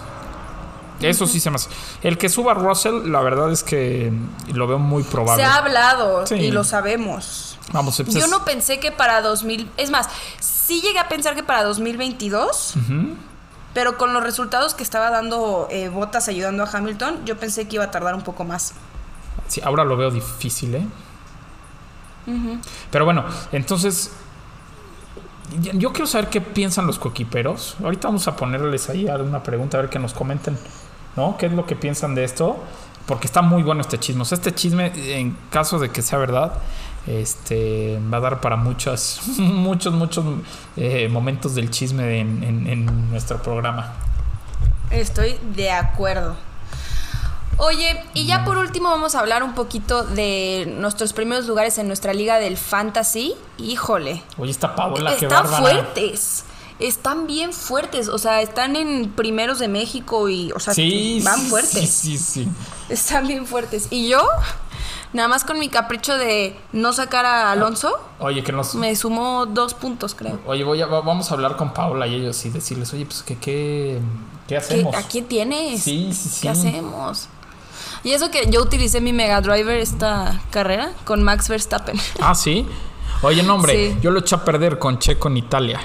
[1.02, 1.70] Eso sí se me hace.
[2.04, 4.12] El que suba a Russell, la verdad es que
[4.54, 5.43] lo veo muy probable.
[5.43, 6.36] Se ha hablado Sí.
[6.36, 7.58] y lo sabemos.
[7.74, 9.70] Vamos, pues Yo es- no pensé que para 2000.
[9.78, 10.08] Es más,
[10.39, 12.74] sí llegué a pensar que para 2022.
[13.74, 17.76] Pero con los resultados que estaba dando eh, Botas ayudando a Hamilton, yo pensé que
[17.78, 18.74] iba a tardar un poco más.
[19.47, 20.86] Sí, ahora lo veo difícil, ¿eh?
[22.91, 24.12] Pero bueno, entonces.
[25.74, 27.76] Yo quiero saber qué piensan los coequiperos.
[27.84, 30.58] Ahorita vamos a ponerles ahí una pregunta, a ver que nos comenten,
[31.16, 31.38] ¿no?
[31.38, 32.57] ¿Qué es lo que piensan de esto?
[33.05, 34.22] Porque está muy bueno este chisme.
[34.22, 36.53] O sea, este chisme, en caso de que sea verdad,
[37.07, 40.24] este va a dar para muchas, muchos, muchos
[40.78, 43.93] eh, momentos del chisme en, en- en nuestro programa.
[44.91, 46.36] Estoy de acuerdo.
[47.57, 51.88] Oye, y ya por último vamos a hablar un poquito de nuestros primeros lugares en
[51.88, 53.36] nuestra liga del fantasy.
[53.59, 56.45] Híjole, Oye, esta Paola, qué están fuertes.
[56.82, 61.39] Están bien fuertes, o sea, están en primeros de México y, o sea, Sí, van
[61.41, 61.89] fuertes.
[61.89, 62.47] Sí, sí, sí.
[62.89, 63.88] Están bien fuertes.
[63.91, 64.21] Y yo,
[65.13, 69.45] nada más con mi capricho de no sacar a Alonso, Oye, que nos, me sumó
[69.45, 70.39] dos puntos, creo.
[70.45, 73.21] Oye, voy a, va- vamos a hablar con Paola y ellos y decirles, oye, pues
[73.23, 73.99] que qué,
[74.47, 74.95] qué ¿Qué- hacemos.
[74.95, 75.84] ¿A quién tienes?
[75.84, 76.41] Sí, sí, sí.
[76.41, 77.27] ¿Qué hacemos?
[78.03, 81.99] Y eso que yo utilicé mi Mega Driver esta carrera con Max Verstappen.
[82.19, 82.65] Ah, sí.
[83.21, 83.97] Oye, no, hombre, Sí.
[84.01, 85.79] yo lo eché a perder con Checo en Italia.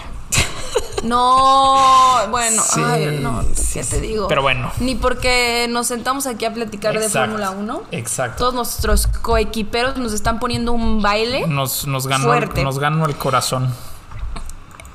[1.09, 3.43] No, bueno, Sí, ay, no,
[3.73, 3.91] ¿qué sí.
[3.91, 4.29] te digo?
[4.29, 4.71] Pero bueno.
[4.81, 7.83] Ni porque nos sentamos aquí a platicar de Fórmula 1.
[7.93, 8.39] Exacto.
[8.39, 11.47] Todos nuestros coequiperos nos están poniendo un baile.
[11.47, 12.63] Nos, nos, ganó, Fuerte.
[12.65, 13.73] nos ganó el corazón.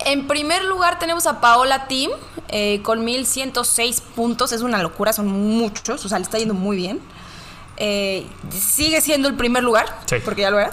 [0.05, 2.11] En primer lugar tenemos a Paola Team
[2.49, 4.51] eh, con 1106 puntos.
[4.51, 6.03] Es una locura, son muchos.
[6.05, 6.99] O sea, le está yendo muy bien.
[7.77, 10.17] Eh, sigue siendo el primer lugar, Sí.
[10.23, 10.71] porque ya lo era.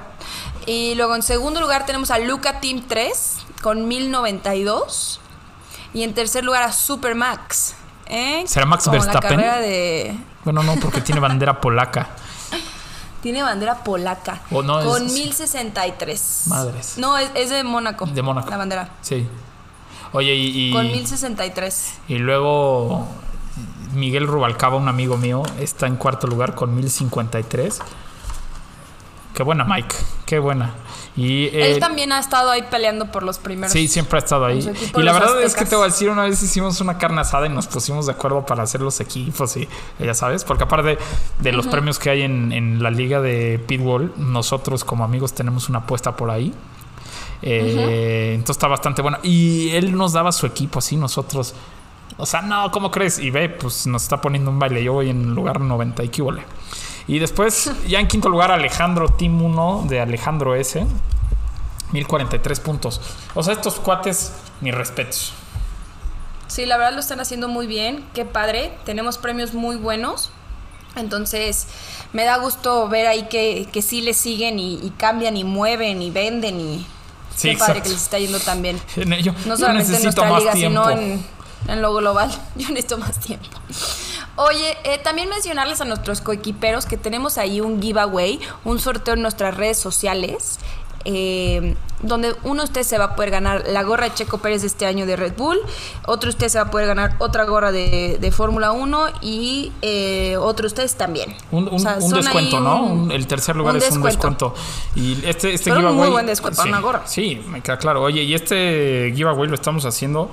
[0.67, 5.21] Y luego en segundo lugar tenemos a Luca Team 3 con 1092.
[5.95, 7.75] Y en tercer lugar a Supermax.
[8.07, 8.45] ¿eh?
[8.47, 9.31] ¿Será Max Con la Verstappen?
[9.31, 10.17] carrera de.
[10.45, 12.09] Bueno, no, porque tiene bandera polaca.
[13.23, 14.43] Tiene bandera polaca.
[14.53, 16.43] Oh, no, con es- 1063.
[16.47, 16.95] Madres.
[16.99, 18.07] No, es, es de Mónaco.
[18.07, 18.49] De Mónaco.
[18.49, 18.91] La bandera.
[19.01, 19.27] Sí.
[20.13, 21.95] Oye, y, y, Con 1063.
[22.09, 23.09] y luego
[23.93, 27.81] Miguel Rubalcaba, un amigo mío, está en cuarto lugar con 1053.
[29.39, 29.95] Qué buena Mike,
[30.27, 30.75] qué buena.
[31.17, 33.73] Y Él eh, también ha estado ahí peleando por los primeros.
[33.73, 34.69] Sí, siempre ha estado ahí.
[34.97, 37.47] Y la verdad es que te voy a decir, una vez hicimos una carne asada
[37.47, 39.69] y nos pusimos de acuerdo para hacer los equipos y
[40.01, 40.99] ya sabes, porque aparte
[41.39, 45.69] de los premios que hay en, en la liga de Pitbull, nosotros como amigos tenemos
[45.69, 46.53] una apuesta por ahí.
[47.41, 49.19] Eh, Entonces está bastante bueno.
[49.23, 51.55] Y él nos daba su equipo así, nosotros.
[52.17, 53.21] O sea, no, ¿cómo crees?
[53.21, 54.83] Y ve, pues nos está poniendo un baile.
[54.83, 56.25] Yo voy en lugar 90 y qué.
[57.09, 60.87] Y después, ya en quinto lugar, Alejandro Team 1 de Alejandro S.
[61.93, 63.01] 1043 puntos.
[63.35, 65.33] O sea, estos cuates, mis respetos.
[66.47, 68.05] Sí, la verdad lo están haciendo muy bien.
[68.15, 68.73] Qué padre.
[68.85, 70.31] Tenemos premios muy buenos.
[70.97, 71.67] Entonces,
[72.13, 76.03] me da gusto ver ahí que, que sí le siguen y, y cambian y mueven
[76.03, 76.87] y venden y
[77.37, 77.83] Sí, qué padre exacto.
[77.85, 78.81] que les está yendo tan bien.
[78.97, 80.89] En ello, No yo solamente en necesito nuestra más liga, tiempo.
[80.89, 81.25] sino en,
[81.69, 82.31] en lo global.
[82.57, 83.47] Yo necesito más tiempo.
[84.37, 89.23] Oye, eh, también mencionarles a nuestros coequiperos que tenemos ahí un giveaway, un sorteo en
[89.23, 90.59] nuestras redes sociales.
[91.05, 94.61] eh, donde uno de ustedes se va a poder ganar la gorra de Checo Pérez
[94.61, 95.59] de este año de Red Bull,
[96.07, 99.73] otro de ustedes se va a poder ganar otra gorra de, de Fórmula 1 y
[99.83, 101.35] eh, otro de ustedes también.
[101.51, 102.83] Un, un- O sea, un descuento, ¿no?
[102.85, 104.55] un- Un- el tercer lugar un es un descuento.
[104.95, 105.97] Y este, este Pero un giveaway.
[105.99, 107.03] muy buen descuento sí, una gorra.
[107.07, 108.03] Sí, me queda claro.
[108.03, 110.31] Oye, y este giveaway lo estamos haciendo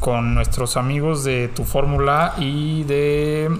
[0.00, 3.50] con nuestros amigos de Tu Fórmula y de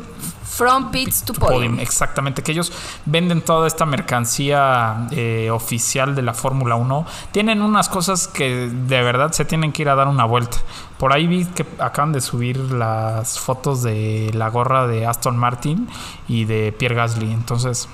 [0.45, 1.81] From Pits to Podium, Podium.
[1.81, 2.73] exactamente, que ellos
[3.05, 7.07] venden toda esta mercancía eh, oficial de la Fórmula 1.
[7.33, 10.59] Tienen unas cosas que de verdad se tienen que ir a dar una vuelta.
[10.99, 15.89] Por ahí vi que acaban de subir las fotos de la gorra de Aston Martin
[16.27, 17.33] y de Pierre Gasly.
[17.33, 17.89] Entonces,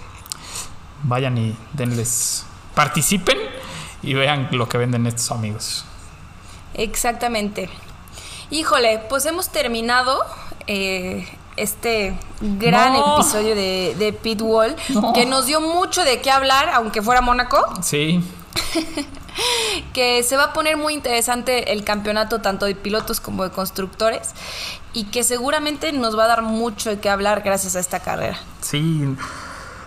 [1.03, 3.39] vayan y denles, participen
[4.03, 5.85] y vean lo que venden estos amigos.
[6.75, 7.69] Exactamente.
[8.53, 10.21] Híjole, pues hemos terminado
[10.67, 11.27] eh,
[11.57, 13.15] este gran No.
[13.17, 15.13] episodio de, de Pitwall, No.
[15.15, 18.23] que nos dio mucho de qué hablar, aunque fuera Mónaco, Sí,
[19.95, 24.33] que se va a poner muy interesante el campeonato tanto de pilotos como de constructores
[24.93, 28.39] y que seguramente nos va a dar mucho de qué hablar gracias a esta carrera.
[28.61, 29.03] Sí.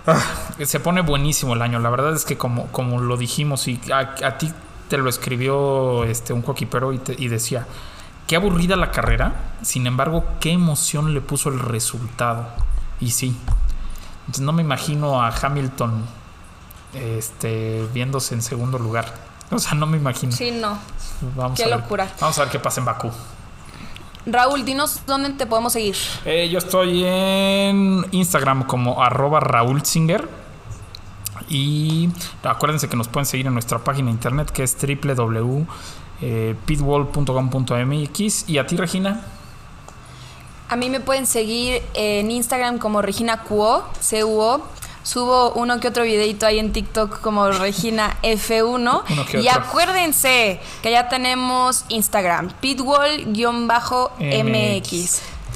[0.08, 0.20] Ah,
[0.66, 1.80] se pone buenísimo el año.
[1.80, 4.52] La verdad es que como, como lo dijimos y a, a ti
[4.90, 7.68] te lo escribió este, un coquipero y, te- y decía,
[8.28, 12.48] qué aburrida la carrera, sin embargo, qué emoción le puso el resultado.
[13.00, 13.38] Y sí.
[14.22, 16.04] Entonces, no me imagino a Hamilton
[16.94, 19.14] este, viéndose en segundo lugar.
[19.52, 20.32] O sea, no me imagino.
[20.32, 20.80] Sí, no.
[21.36, 22.08] Vamos qué a ver- locura.
[22.20, 23.12] Vamos a ver qué pasa en Bakú.
[24.26, 25.96] Raúl, dinos dónde te podemos seguir.
[26.26, 30.28] Eh, yo estoy en Instagram como arroba Raúl Singer.
[31.48, 32.10] Y
[32.44, 34.76] acuérdense que nos pueden seguir en nuestra página de internet que es
[36.22, 38.50] www.pitwall.com.mx.
[38.50, 39.22] Y a ti, Regina.
[40.68, 44.62] A mí me pueden seguir en Instagram como Regina Cuo, C-U-O.
[45.04, 49.04] Subo uno que otro videito ahí en TikTok como Regina F1.
[49.10, 53.36] Uno que y acuérdense que ya tenemos Instagram, pitwall-mx.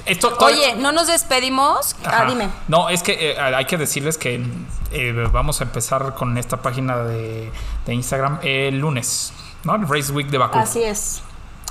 [0.05, 1.95] Esto, Oye, no nos despedimos.
[2.03, 2.21] Ajá.
[2.21, 2.49] Ah, dime.
[2.67, 4.43] No, es que eh, hay que decirles que
[4.91, 7.51] eh, vamos a empezar con esta página de,
[7.85, 9.33] de Instagram el lunes,
[9.63, 9.75] ¿no?
[9.75, 10.57] El Race Week de Bakú.
[10.57, 11.21] Así es.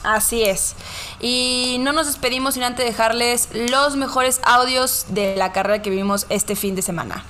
[0.05, 0.77] Así es.
[1.21, 6.27] Y no nos despedimos sin antes dejarles los mejores audios de la carrera que vivimos
[6.29, 7.25] este fin de semana.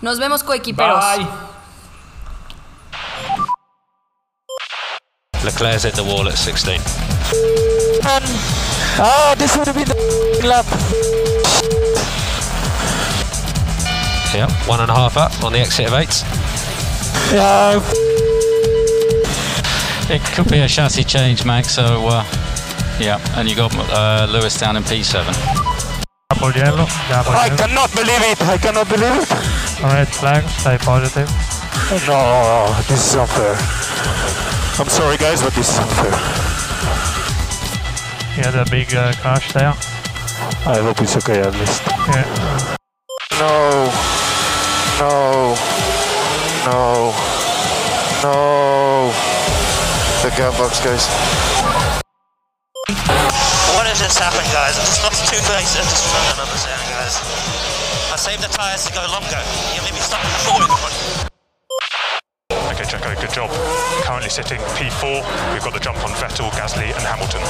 [0.00, 1.04] Nos vemos coequiperos.
[1.16, 1.26] Bye.
[5.44, 6.80] Leclerc's hit the wall at 16.
[9.00, 10.66] Ah, this would have been the lap.
[14.34, 16.24] Yeah, one and a half up on the exit of eight.
[17.32, 17.80] Yeah,
[20.10, 21.74] It could be a chassis change, Max.
[21.74, 22.24] So, uh,
[22.98, 25.22] yeah, and you got uh, Lewis down in P7.
[26.30, 28.40] Double yellow, double I cannot believe it.
[28.40, 29.82] I cannot believe it.
[29.82, 31.28] Red flag, stay positive.
[32.06, 33.56] No, this is unfair.
[34.80, 36.16] I'm sorry, guys, but this is unfair.
[38.34, 39.74] He had a big uh, crash there.
[40.64, 41.82] I hope it's okay at least.
[42.08, 42.76] Yeah.
[43.38, 43.92] No,
[45.00, 45.54] no,
[46.64, 47.12] no,
[48.22, 49.27] no.
[50.28, 51.08] The gap box, guys.
[53.72, 54.76] What has just happened, guys?
[54.76, 55.80] I just lost two places.
[55.80, 57.16] I just don't understand, guys.
[58.12, 59.40] I saved the tyres to go longer.
[59.72, 61.32] You made me stop before in the front.
[62.76, 63.48] Okay, Checo, good job.
[64.04, 65.24] Currently sitting P4.
[65.54, 67.40] We've got the jump on Vettel, Gasly, and Hamilton.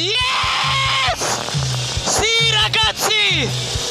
[0.00, 1.20] Yes!
[2.08, 3.50] Sì, ragazzi!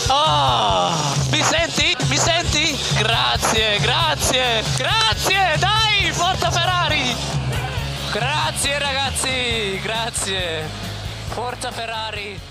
[0.09, 1.38] Oh, ah, mi?
[1.38, 1.80] Mi senti?
[3.62, 5.55] Grazie, grazie, grazie!
[5.59, 7.16] Dai, forza Ferrari!
[8.12, 10.68] Grazie, ragazzi, grazie!
[11.28, 12.51] Forza Ferrari!